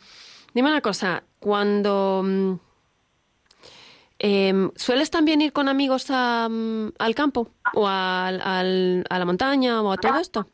dime 0.56 0.70
una 0.70 0.82
cosa, 0.82 1.22
cuando 1.40 2.24
mm, 2.26 2.54
em, 4.18 4.72
sueles 4.76 5.12
también 5.12 5.42
ir 5.44 5.54
con 5.54 5.70
amigos 5.70 6.08
a, 6.10 6.48
mm, 6.50 6.94
al 6.98 7.14
campo 7.14 7.50
o 7.76 7.88
al- 7.88 8.42
al- 8.42 9.06
a 9.12 9.20
la 9.20 9.26
montaña 9.26 9.80
o 9.84 9.92
a 9.92 9.98
todo 9.98 10.18
esto. 10.18 10.48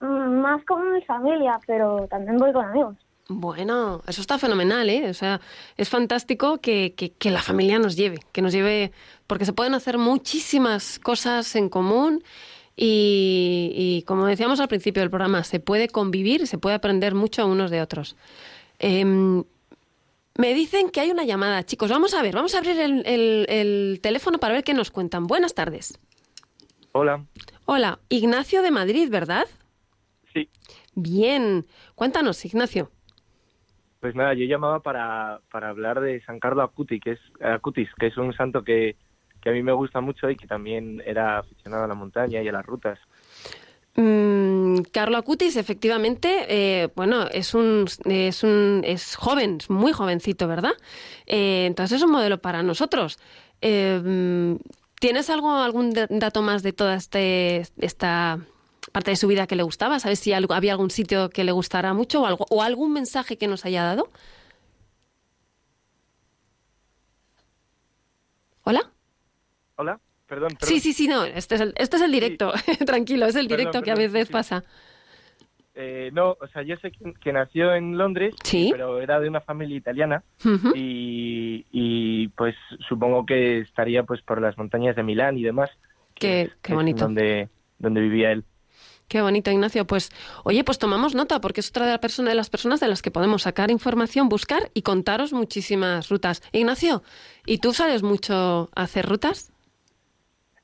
Más 0.00 0.64
con 0.64 0.92
mi 0.92 1.02
familia, 1.02 1.60
pero 1.68 2.08
también 2.08 2.36
voy 2.36 2.52
con 2.52 2.64
amigos. 2.64 2.96
Bueno, 3.32 4.02
eso 4.08 4.20
está 4.20 4.38
fenomenal, 4.40 4.90
¿eh? 4.90 5.08
O 5.08 5.14
sea, 5.14 5.40
es 5.76 5.88
fantástico 5.88 6.58
que, 6.58 6.94
que- 6.96 7.12
que 7.12 7.30
la 7.30 7.40
familia 7.40 7.78
nos 7.78 7.94
lleve, 7.94 8.18
que 8.32 8.42
nos 8.42 8.52
lleve, 8.52 8.90
porque 9.28 9.44
se 9.44 9.52
pueden 9.52 9.72
hacer 9.74 9.98
muchísimas 9.98 10.98
cosas 10.98 11.54
en 11.54 11.68
común 11.68 12.24
y, 12.74 13.70
y, 13.72 14.02
como 14.02 14.26
decíamos 14.26 14.58
al 14.58 14.66
principio 14.66 15.00
del 15.00 15.10
programa, 15.10 15.44
se 15.44 15.60
puede 15.60 15.86
convivir 15.88 16.40
y 16.40 16.46
se 16.46 16.58
puede 16.58 16.74
aprender 16.74 17.14
mucho 17.14 17.46
unos 17.46 17.70
de 17.70 17.80
otros. 17.80 18.16
Em, 18.80 19.44
me 20.36 20.52
dicen 20.52 20.90
que 20.90 20.98
hay 20.98 21.12
una 21.12 21.22
llamada, 21.22 21.62
chicos. 21.64 21.88
Vamos 21.88 22.14
a 22.14 22.22
ver, 22.22 22.34
vamos 22.34 22.56
a 22.56 22.58
abrir 22.58 22.80
el, 22.80 23.06
el- 23.06 23.46
el 23.48 24.00
teléfono 24.02 24.38
para 24.40 24.54
ver 24.54 24.64
qué 24.64 24.74
nos 24.74 24.90
cuentan. 24.90 25.28
Buenas 25.28 25.54
tardes. 25.54 25.96
Hola, 26.90 27.24
Hola, 27.66 28.00
Ignacio 28.08 28.62
de 28.62 28.72
Madrid, 28.72 29.08
¿verdad? 29.08 29.46
sí. 30.34 30.48
Bien. 30.96 31.64
Cuéntanos, 31.94 32.44
Ignacio. 32.44 32.90
Pues 34.00 34.14
nada, 34.14 34.32
yo 34.34 34.46
llamaba 34.46 34.80
para, 34.80 35.40
para 35.52 35.68
hablar 35.68 36.00
de 36.00 36.22
San 36.22 36.40
Carlo 36.40 36.62
Acuti, 36.62 36.98
que 37.00 37.12
es, 37.12 37.20
Acutis, 37.42 37.88
que 37.98 38.06
es 38.06 38.16
un 38.16 38.32
santo 38.32 38.64
que, 38.64 38.96
que 39.42 39.50
a 39.50 39.52
mí 39.52 39.62
me 39.62 39.72
gusta 39.72 40.00
mucho 40.00 40.30
y 40.30 40.36
que 40.36 40.46
también 40.46 41.02
era 41.04 41.38
aficionado 41.38 41.84
a 41.84 41.88
la 41.88 41.94
montaña 41.94 42.42
y 42.42 42.48
a 42.48 42.52
las 42.52 42.64
rutas. 42.64 42.98
Mm, 43.96 44.76
Carlo 44.92 45.18
Acutis, 45.18 45.56
efectivamente, 45.56 46.46
eh, 46.48 46.88
bueno, 46.96 47.26
es 47.30 47.54
un, 47.54 47.86
es 48.06 48.42
un, 48.42 48.82
es 48.84 49.16
joven, 49.16 49.58
es 49.60 49.68
muy 49.68 49.92
jovencito, 49.92 50.48
¿verdad? 50.48 50.72
Eh, 51.26 51.66
entonces 51.66 51.98
es 51.98 52.02
un 52.02 52.12
modelo 52.12 52.38
para 52.38 52.62
nosotros. 52.62 53.18
Eh, 53.60 54.00
mm, 54.02 54.56
¿Tienes 54.98 55.28
algo, 55.28 55.50
algún 55.52 55.90
da- 55.92 56.06
dato 56.08 56.40
más 56.40 56.62
de 56.62 56.72
toda 56.72 56.94
este, 56.94 57.62
esta 57.78 58.38
parte 58.92 59.10
de 59.10 59.16
su 59.16 59.28
vida 59.28 59.46
que 59.46 59.56
le 59.56 59.62
gustaba? 59.62 59.98
¿Sabes 60.00 60.18
si 60.20 60.32
algo- 60.32 60.54
había 60.54 60.72
algún 60.72 60.90
sitio 60.90 61.30
que 61.30 61.44
le 61.44 61.52
gustara 61.52 61.92
mucho 61.94 62.22
o, 62.22 62.26
algo, 62.26 62.46
o 62.50 62.62
algún 62.62 62.92
mensaje 62.92 63.36
que 63.38 63.46
nos 63.48 63.64
haya 63.64 63.82
dado? 63.84 64.08
¿Hola? 68.64 68.90
Hola, 69.76 70.00
perdón. 70.26 70.50
perdón. 70.58 70.68
Sí, 70.68 70.80
sí, 70.80 70.92
sí, 70.92 71.08
no, 71.08 71.24
este 71.24 71.54
es 71.54 71.60
el, 71.60 71.74
este 71.76 71.96
es 71.96 72.02
el 72.02 72.12
directo, 72.12 72.52
tranquilo, 72.86 73.26
es 73.26 73.34
el 73.36 73.48
Perdón, 73.48 73.58
directo 73.58 73.82
que 73.82 73.90
a 73.90 73.94
veces 73.94 74.26
sí. 74.28 74.32
pasa. 74.32 74.64
Eh, 75.74 76.10
no, 76.12 76.32
o 76.40 76.46
sea, 76.52 76.62
yo 76.62 76.76
sé 76.76 76.90
que, 76.90 77.14
que 77.14 77.32
nació 77.32 77.74
en 77.74 77.96
Londres, 77.96 78.34
Sí. 78.44 78.68
pero 78.70 79.00
era 79.00 79.18
de 79.20 79.28
una 79.28 79.40
familia 79.40 79.76
italiana 79.76 80.22
y, 80.74 81.64
y, 81.70 82.28
pues 82.28 82.54
supongo 82.88 83.24
que 83.24 83.60
estaría 83.60 84.02
pues 84.02 84.20
por 84.22 84.42
las 84.42 84.58
montañas 84.58 84.96
de 84.96 85.02
Milán 85.02 85.38
y 85.38 85.42
demás. 85.42 85.70
Qué- 86.14 86.50
qué 86.60 86.74
bonito. 86.74 87.04
Donde, 87.04 87.48
donde 87.78 88.00
vivía 88.02 88.32
él. 88.32 88.44
Qué 89.10 89.20
bonito, 89.22 89.50
Ignacio. 89.50 89.88
Pues, 89.88 90.10
oye, 90.44 90.62
pues 90.62 90.78
tomamos 90.78 91.16
nota, 91.16 91.40
porque 91.40 91.58
es 91.58 91.70
otra 91.70 91.84
de, 91.84 91.90
la 91.90 92.00
persona, 92.00 92.28
de 92.30 92.36
las 92.36 92.48
personas 92.48 92.78
de 92.78 92.86
las 92.86 93.02
que 93.02 93.10
podemos 93.10 93.42
sacar 93.42 93.72
información, 93.72 94.28
buscar 94.28 94.70
y 94.72 94.82
contaros 94.82 95.32
muchísimas 95.32 96.08
rutas. 96.08 96.44
Ignacio, 96.52 97.02
¿y 97.44 97.58
tú 97.58 97.72
sales 97.72 98.04
mucho 98.04 98.70
a 98.72 98.82
hacer 98.82 99.06
rutas? 99.06 99.52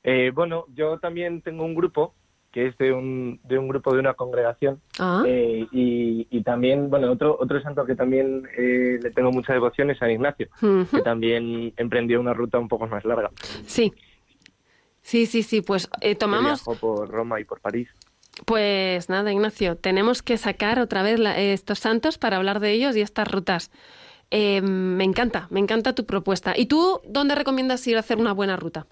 Eh, 0.05 0.31
bueno, 0.33 0.67
yo 0.73 1.01
también 1.01 1.43
tengo 1.43 1.65
un 1.65 1.75
grupo 1.75 2.15
que 2.53 2.69
es 2.69 2.79
de 2.79 2.93
un, 2.93 3.41
de 3.43 3.59
un 3.59 3.67
grupo 3.67 3.93
de 3.93 3.99
una 3.99 4.15
congregación 4.15 4.81
Ah, 5.01 5.25
eh, 5.27 5.67
y, 5.73 6.29
y 6.31 6.43
también, 6.45 6.89
bueno, 6.89 7.11
otro, 7.11 7.37
otro 7.41 7.61
santo 7.61 7.85
que 7.85 7.97
también 7.97 8.45
eh, 8.57 9.01
le 9.03 9.11
tengo 9.11 9.33
mucha 9.33 9.55
devoción 9.55 9.91
es 9.91 9.99
San 9.99 10.13
Ignacio, 10.13 10.47
que 10.93 11.03
también 11.03 11.75
emprendió 11.77 12.21
una 12.21 12.33
ruta 12.33 12.61
un 12.61 12.69
poco 12.69 12.87
más 12.87 13.05
larga. 13.05 13.29
sí. 13.67 13.93
Sí, 15.03 15.27
sí, 15.27 15.45
sí, 15.45 15.63
pues 15.63 15.89
eh, 16.01 16.17
tomamos, 16.17 16.65
Viajó 16.65 16.75
por 16.75 17.09
Roma 17.09 17.41
y 17.41 17.45
por 17.45 17.61
París. 17.61 17.89
Pues 18.45 19.09
nada, 19.09 19.33
Ignacio, 19.33 19.77
tenemos 19.77 20.23
que 20.23 20.37
sacar 20.37 20.79
otra 20.79 21.03
vez 21.03 21.19
la- 21.19 21.39
estos 21.39 21.79
santos 21.79 22.19
para 22.19 22.37
hablar 22.37 22.61
de 22.61 22.73
ellos 22.73 22.97
y 22.97 23.01
estas 23.01 23.29
rutas. 23.31 23.71
Eh, 24.31 24.61
me 24.61 25.05
encanta, 25.05 25.47
me 25.51 25.61
encanta 25.61 25.95
tu 25.95 26.05
propuesta. 26.05 26.53
¿Y 26.57 26.67
tú 26.67 27.01
dónde 27.07 27.35
recomiendas 27.35 27.87
ir 27.87 27.97
a 27.97 28.01
hacer 28.01 28.19
una 28.19 28.33
buena 28.33 28.57
ruta? 28.57 28.87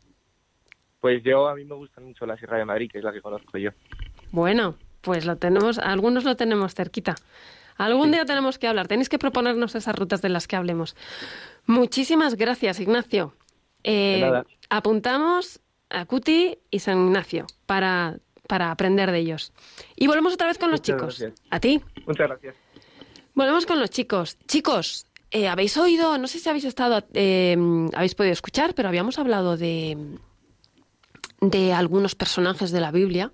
Pues 1.01 1.23
yo, 1.23 1.49
a 1.49 1.55
mí 1.55 1.65
me 1.65 1.75
gusta 1.75 2.01
mucho 2.01 2.25
la 2.25 2.37
Sierra 2.37 2.57
de 2.59 2.65
Madrid, 2.65 2.89
que 2.91 2.99
es 2.99 3.05
la 3.05 3.13
que 3.13 3.21
conozco 3.21 3.59
yo. 3.59 3.71
Bueno, 4.31 4.77
pues 5.03 5.27
lo 5.27 5.37
tenemos, 5.37 5.79
algunos 5.79 6.25
lo 6.25 6.37
tenemos 6.37 6.75
cerquita. 6.75 7.15
Algún 7.77 8.13
día 8.13 8.25
tenemos 8.25 8.59
que 8.59 8.69
hablar, 8.69 8.87
tenéis 8.87 9.09
que 9.09 9.19
proponernos 9.19 9.75
esas 9.75 9.97
rutas 9.97 10.23
de 10.23 10.29
las 10.29 10.47
que 10.47 10.57
hablemos. 10.57 10.97
Muchísimas 11.67 12.37
gracias, 12.37 12.79
Ignacio. 12.81 13.35
Eh, 13.83 14.33
apuntamos 14.71 15.61
a 15.91 16.07
Cuti 16.07 16.57
y 16.71 16.79
San 16.79 17.07
Ignacio 17.07 17.47
para, 17.67 18.17
para 18.47 18.71
aprender 18.71 19.11
de 19.11 19.19
ellos. 19.19 19.53
Y 19.97 20.07
volvemos 20.07 20.35
otra 20.35 20.47
vez 20.47 20.59
con 20.59 20.71
los 20.71 20.83
chicos. 20.83 21.19
gracias. 21.19 21.43
A 21.51 21.61
ti. 21.61 21.81
Muchas 22.07 22.29
gracias. 22.29 22.57
Volvemos 23.35 23.67
con 23.67 23.81
los 23.81 23.91
chicos. 23.91 24.39
Chicos, 24.47 25.07
eh, 25.31 25.49
habéis 25.49 25.77
oído, 25.77 26.17
no 26.19 26.29
sé 26.29 26.39
si 26.39 26.49
habéis 26.49 26.65
estado, 26.65 27.05
eh, 27.15 27.57
habéis 27.95 28.15
podido 28.15 28.33
escuchar, 28.33 28.75
pero 28.75 28.89
habíamos 28.89 29.19
hablado 29.19 29.57
de, 29.57 30.19
de 31.41 31.73
algunos 31.73 32.15
personajes 32.15 32.71
de 32.71 32.81
la 32.81 32.93
Biblia 32.93 33.33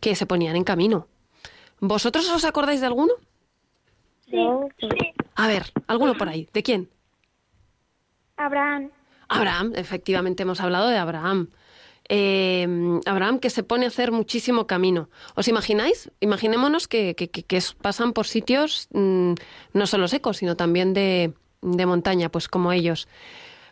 que 0.00 0.14
se 0.14 0.26
ponían 0.26 0.56
en 0.56 0.64
camino. 0.64 1.08
¿Vosotros 1.80 2.28
os 2.28 2.44
acordáis 2.44 2.80
de 2.80 2.86
alguno? 2.86 3.14
Sí. 4.28 4.36
sí. 4.78 4.88
A 5.34 5.46
ver, 5.48 5.64
alguno 5.86 6.14
por 6.14 6.28
ahí. 6.28 6.48
¿De 6.52 6.62
quién? 6.62 6.90
Abraham. 8.36 8.90
Abraham, 9.28 9.72
efectivamente 9.76 10.42
hemos 10.42 10.60
hablado 10.60 10.88
de 10.88 10.98
Abraham. 10.98 11.48
Eh, 12.12 12.66
Abraham 13.06 13.38
que 13.38 13.50
se 13.50 13.62
pone 13.62 13.84
a 13.84 13.88
hacer 13.88 14.10
muchísimo 14.10 14.66
camino. 14.66 15.08
¿Os 15.36 15.46
imagináis? 15.46 16.10
Imaginémonos 16.18 16.88
que, 16.88 17.14
que- 17.14 17.30
que- 17.30 17.44
que 17.44 17.56
es- 17.56 17.74
pasan 17.74 18.12
por 18.12 18.26
sitios 18.26 18.88
mm, 18.92 19.34
no 19.74 19.86
solo 19.86 20.08
secos, 20.08 20.38
sino 20.38 20.56
también 20.56 20.92
de, 20.92 21.32
de 21.62 21.86
montaña, 21.86 22.28
pues 22.28 22.48
como 22.48 22.72
ellos. 22.72 23.06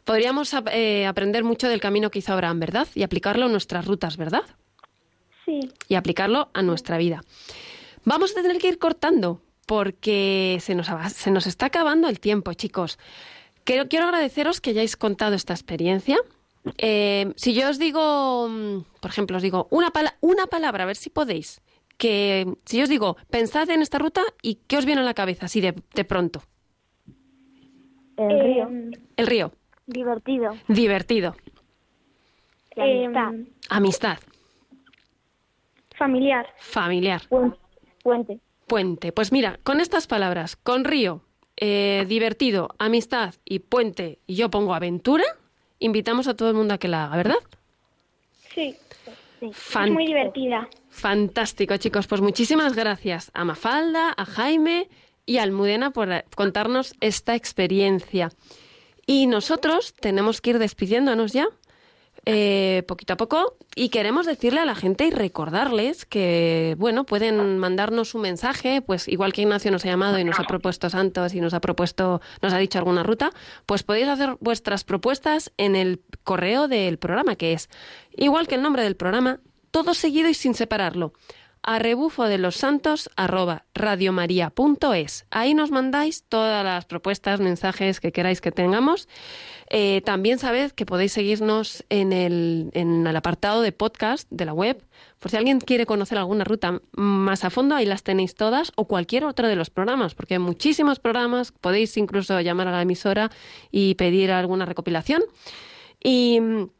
Podríamos 0.04 0.54
eh, 0.72 1.04
aprender 1.06 1.42
mucho 1.42 1.68
del 1.68 1.80
camino 1.80 2.10
que 2.10 2.20
hizo 2.20 2.32
Abraham, 2.32 2.60
¿verdad? 2.60 2.86
Y 2.94 3.02
aplicarlo 3.02 3.46
a 3.46 3.48
nuestras 3.48 3.84
rutas, 3.86 4.16
¿verdad? 4.16 4.42
Sí. 5.44 5.60
y 5.88 5.94
aplicarlo 5.96 6.50
a 6.52 6.62
nuestra 6.62 6.96
vida. 6.98 7.22
Vamos 8.04 8.32
a 8.36 8.42
tener 8.42 8.58
que 8.58 8.68
ir 8.68 8.78
cortando 8.78 9.40
porque 9.66 10.58
se 10.60 10.74
nos, 10.74 10.88
se 11.14 11.30
nos 11.30 11.46
está 11.46 11.66
acabando 11.66 12.08
el 12.08 12.20
tiempo, 12.20 12.52
chicos. 12.54 12.98
Quiero, 13.64 13.88
quiero 13.88 14.04
agradeceros 14.06 14.60
que 14.60 14.70
hayáis 14.70 14.96
contado 14.96 15.34
esta 15.34 15.54
experiencia. 15.54 16.18
Eh, 16.78 17.32
si 17.36 17.54
yo 17.54 17.68
os 17.70 17.78
digo, 17.78 18.48
mm, 18.48 18.80
por 19.00 19.10
ejemplo, 19.10 19.36
os 19.36 19.42
digo 19.42 19.68
una, 19.70 19.90
pala- 19.90 20.16
una 20.20 20.46
palabra, 20.46 20.84
a 20.84 20.86
ver 20.86 20.96
si 20.96 21.08
podéis, 21.10 21.60
que 21.96 22.46
si 22.64 22.76
yo 22.78 22.82
os 22.84 22.88
digo, 22.88 23.16
pensad 23.30 23.68
en 23.70 23.80
esta 23.82 23.98
ruta 23.98 24.22
y 24.42 24.56
qué 24.66 24.76
os 24.76 24.84
viene 24.84 25.00
a 25.00 25.04
la 25.04 25.14
cabeza 25.14 25.46
así 25.46 25.60
de, 25.60 25.74
de 25.94 26.04
pronto. 26.04 26.42
El 28.16 28.40
río. 28.40 28.68
El 29.16 29.26
río, 29.26 29.52
Divertido. 29.86 30.56
divertido, 30.68 31.36
La 32.76 32.84
amistad. 32.84 33.32
amistad, 33.70 34.18
familiar. 35.96 36.46
familiar. 36.58 37.22
Puente. 38.02 38.40
Puente. 38.66 39.12
Pues 39.12 39.32
mira, 39.32 39.58
con 39.62 39.80
estas 39.80 40.06
palabras, 40.06 40.56
con 40.56 40.84
río, 40.84 41.22
eh, 41.56 42.04
divertido, 42.08 42.68
amistad 42.78 43.34
y 43.44 43.60
puente, 43.60 44.18
y 44.26 44.34
yo 44.34 44.50
pongo 44.50 44.74
aventura, 44.74 45.24
invitamos 45.78 46.28
a 46.28 46.34
todo 46.34 46.48
el 46.50 46.54
mundo 46.54 46.74
a 46.74 46.78
que 46.78 46.88
la 46.88 47.04
haga, 47.04 47.16
¿verdad? 47.16 47.38
Sí. 48.54 48.76
Fan- 49.52 49.96
divertida. 49.96 50.68
Fantástico, 50.90 51.76
chicos. 51.76 52.06
Pues 52.06 52.20
muchísimas 52.20 52.74
gracias 52.74 53.30
a 53.34 53.44
Mafalda, 53.44 54.12
a 54.16 54.24
Jaime 54.24 54.88
y 55.26 55.38
a 55.38 55.44
Almudena 55.44 55.90
por 55.90 56.10
eh, 56.10 56.24
contarnos 56.34 56.94
esta 57.00 57.34
experiencia. 57.36 58.30
Y 59.06 59.26
nosotros 59.26 59.94
tenemos 60.00 60.40
que 60.40 60.50
ir 60.50 60.58
despidiéndonos 60.58 61.32
ya, 61.32 61.46
eh, 62.24 62.82
poquito 62.86 63.14
a 63.14 63.16
poco, 63.16 63.56
y 63.74 63.88
queremos 63.88 64.26
decirle 64.26 64.60
a 64.60 64.64
la 64.64 64.74
gente 64.74 65.06
y 65.06 65.10
recordarles 65.10 66.04
que, 66.04 66.74
bueno, 66.78 67.04
pueden 67.04 67.58
mandarnos 67.58 68.14
un 68.14 68.22
mensaje, 68.22 68.82
pues 68.82 69.08
igual 69.08 69.32
que 69.32 69.42
Ignacio 69.42 69.70
nos 69.70 69.84
ha 69.84 69.88
llamado 69.88 70.18
y 70.18 70.24
nos 70.24 70.38
ha 70.38 70.44
propuesto 70.44 70.90
santos 70.90 71.34
y 71.34 71.40
nos 71.40 71.54
ha 71.54 71.60
propuesto, 71.60 72.20
nos 72.42 72.52
ha 72.52 72.58
dicho 72.58 72.78
alguna 72.78 73.02
ruta, 73.02 73.30
pues 73.66 73.82
podéis 73.82 74.08
hacer 74.08 74.36
vuestras 74.40 74.84
propuestas 74.84 75.52
en 75.56 75.76
el 75.76 76.02
correo 76.24 76.68
del 76.68 76.98
programa, 76.98 77.36
que 77.36 77.52
es 77.52 77.68
igual 78.16 78.48
que 78.48 78.56
el 78.56 78.62
nombre 78.62 78.82
del 78.82 78.96
programa, 78.96 79.40
todo 79.70 79.94
seguido 79.94 80.28
y 80.28 80.34
sin 80.34 80.54
separarlo 80.54 81.12
a 81.62 81.78
rebufo 81.78 82.24
de 82.24 82.38
los 82.38 82.56
santos 82.56 83.10
arroba. 83.16 83.64
Ahí 85.30 85.54
nos 85.54 85.70
mandáis 85.70 86.24
todas 86.28 86.64
las 86.64 86.84
propuestas, 86.86 87.40
mensajes 87.40 88.00
que 88.00 88.12
queráis 88.12 88.40
que 88.40 88.52
tengamos. 88.52 89.08
Eh, 89.70 90.00
también 90.02 90.38
sabed 90.38 90.72
que 90.72 90.86
podéis 90.86 91.12
seguirnos 91.12 91.84
en 91.90 92.12
el, 92.12 92.70
en 92.72 93.06
el 93.06 93.16
apartado 93.16 93.60
de 93.60 93.72
podcast 93.72 94.26
de 94.30 94.46
la 94.46 94.54
web. 94.54 94.82
Por 95.18 95.30
si 95.30 95.36
alguien 95.36 95.60
quiere 95.60 95.84
conocer 95.84 96.16
alguna 96.16 96.44
ruta 96.44 96.80
más 96.92 97.44
a 97.44 97.50
fondo, 97.50 97.74
ahí 97.74 97.84
las 97.84 98.02
tenéis 98.02 98.34
todas 98.34 98.72
o 98.76 98.86
cualquier 98.86 99.24
otro 99.24 99.46
de 99.46 99.56
los 99.56 99.68
programas, 99.68 100.14
porque 100.14 100.34
hay 100.34 100.40
muchísimos 100.40 101.00
programas. 101.00 101.52
Podéis 101.52 101.96
incluso 101.98 102.40
llamar 102.40 102.68
a 102.68 102.72
la 102.72 102.82
emisora 102.82 103.30
y 103.70 103.94
pedir 103.96 104.30
alguna 104.30 104.64
recopilación. 104.64 105.22
Y 106.02 106.40
mm, 106.40 106.70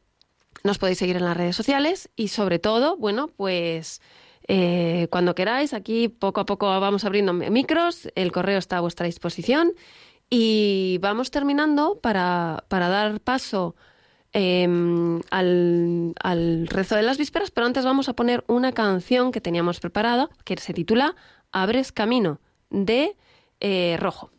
nos 0.64 0.78
podéis 0.78 0.99
seguir 0.99 1.16
en 1.16 1.24
las 1.24 1.36
redes 1.36 1.57
sociales 1.57 2.09
y 2.16 2.28
sobre 2.28 2.59
todo, 2.59 2.97
bueno, 2.97 3.28
pues 3.28 4.01
eh, 4.49 5.09
cuando 5.11 5.34
queráis, 5.34 5.74
aquí 5.74 6.09
poco 6.09 6.41
a 6.41 6.47
poco 6.47 6.66
vamos 6.80 7.05
abriendo 7.05 7.34
micros, 7.34 8.09
el 8.14 8.32
correo 8.32 8.59
está 8.59 8.78
a 8.78 8.80
vuestra 8.80 9.05
disposición 9.05 9.74
y 10.31 10.99
vamos 11.01 11.31
terminando 11.31 11.99
para, 12.01 12.64
para 12.68 12.89
dar 12.89 13.20
paso 13.20 13.74
eh, 14.33 14.66
al, 15.31 16.14
al 16.22 16.66
rezo 16.68 16.97
de 16.97 17.03
las 17.03 17.18
vísperas, 17.18 17.51
pero 17.51 17.66
antes 17.66 17.85
vamos 17.85 18.09
a 18.09 18.14
poner 18.14 18.45
una 18.47 18.72
canción 18.72 19.33
que 19.33 19.41
teníamos 19.41 19.81
preparada 19.81 20.29
que 20.45 20.57
se 20.57 20.74
titula 20.74 21.16
Abres 21.53 21.93
Camino 21.93 22.41
de 22.70 23.16
eh, 23.61 23.97
Rojo. 23.99 24.31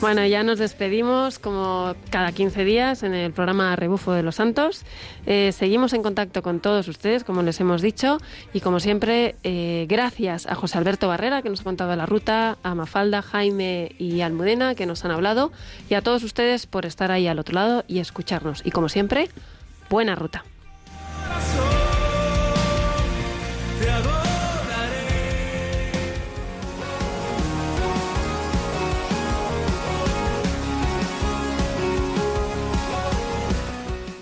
Bueno, 0.00 0.24
ya 0.24 0.42
nos 0.42 0.58
despedimos 0.58 1.38
como 1.38 1.94
cada 2.08 2.32
15 2.32 2.64
días 2.64 3.02
en 3.02 3.12
el 3.12 3.32
programa 3.32 3.76
Rebufo 3.76 4.12
de 4.12 4.22
los 4.22 4.36
Santos. 4.36 4.86
Eh, 5.26 5.52
seguimos 5.52 5.92
en 5.92 6.02
contacto 6.02 6.42
con 6.42 6.60
todos 6.60 6.88
ustedes, 6.88 7.22
como 7.22 7.42
les 7.42 7.60
hemos 7.60 7.82
dicho, 7.82 8.16
y 8.54 8.60
como 8.60 8.80
siempre, 8.80 9.36
eh, 9.42 9.84
gracias 9.90 10.46
a 10.46 10.54
José 10.54 10.78
Alberto 10.78 11.06
Barrera, 11.06 11.42
que 11.42 11.50
nos 11.50 11.60
ha 11.60 11.64
contado 11.64 11.94
la 11.96 12.06
ruta, 12.06 12.56
a 12.62 12.74
Mafalda, 12.74 13.20
Jaime 13.20 13.94
y 13.98 14.22
Almudena, 14.22 14.74
que 14.74 14.86
nos 14.86 15.04
han 15.04 15.10
hablado, 15.10 15.52
y 15.90 15.94
a 15.94 16.00
todos 16.00 16.22
ustedes 16.22 16.64
por 16.66 16.86
estar 16.86 17.12
ahí 17.12 17.26
al 17.26 17.38
otro 17.38 17.56
lado 17.56 17.84
y 17.86 17.98
escucharnos. 17.98 18.62
Y 18.64 18.70
como 18.70 18.88
siempre, 18.88 19.28
buena 19.90 20.14
ruta. 20.14 20.44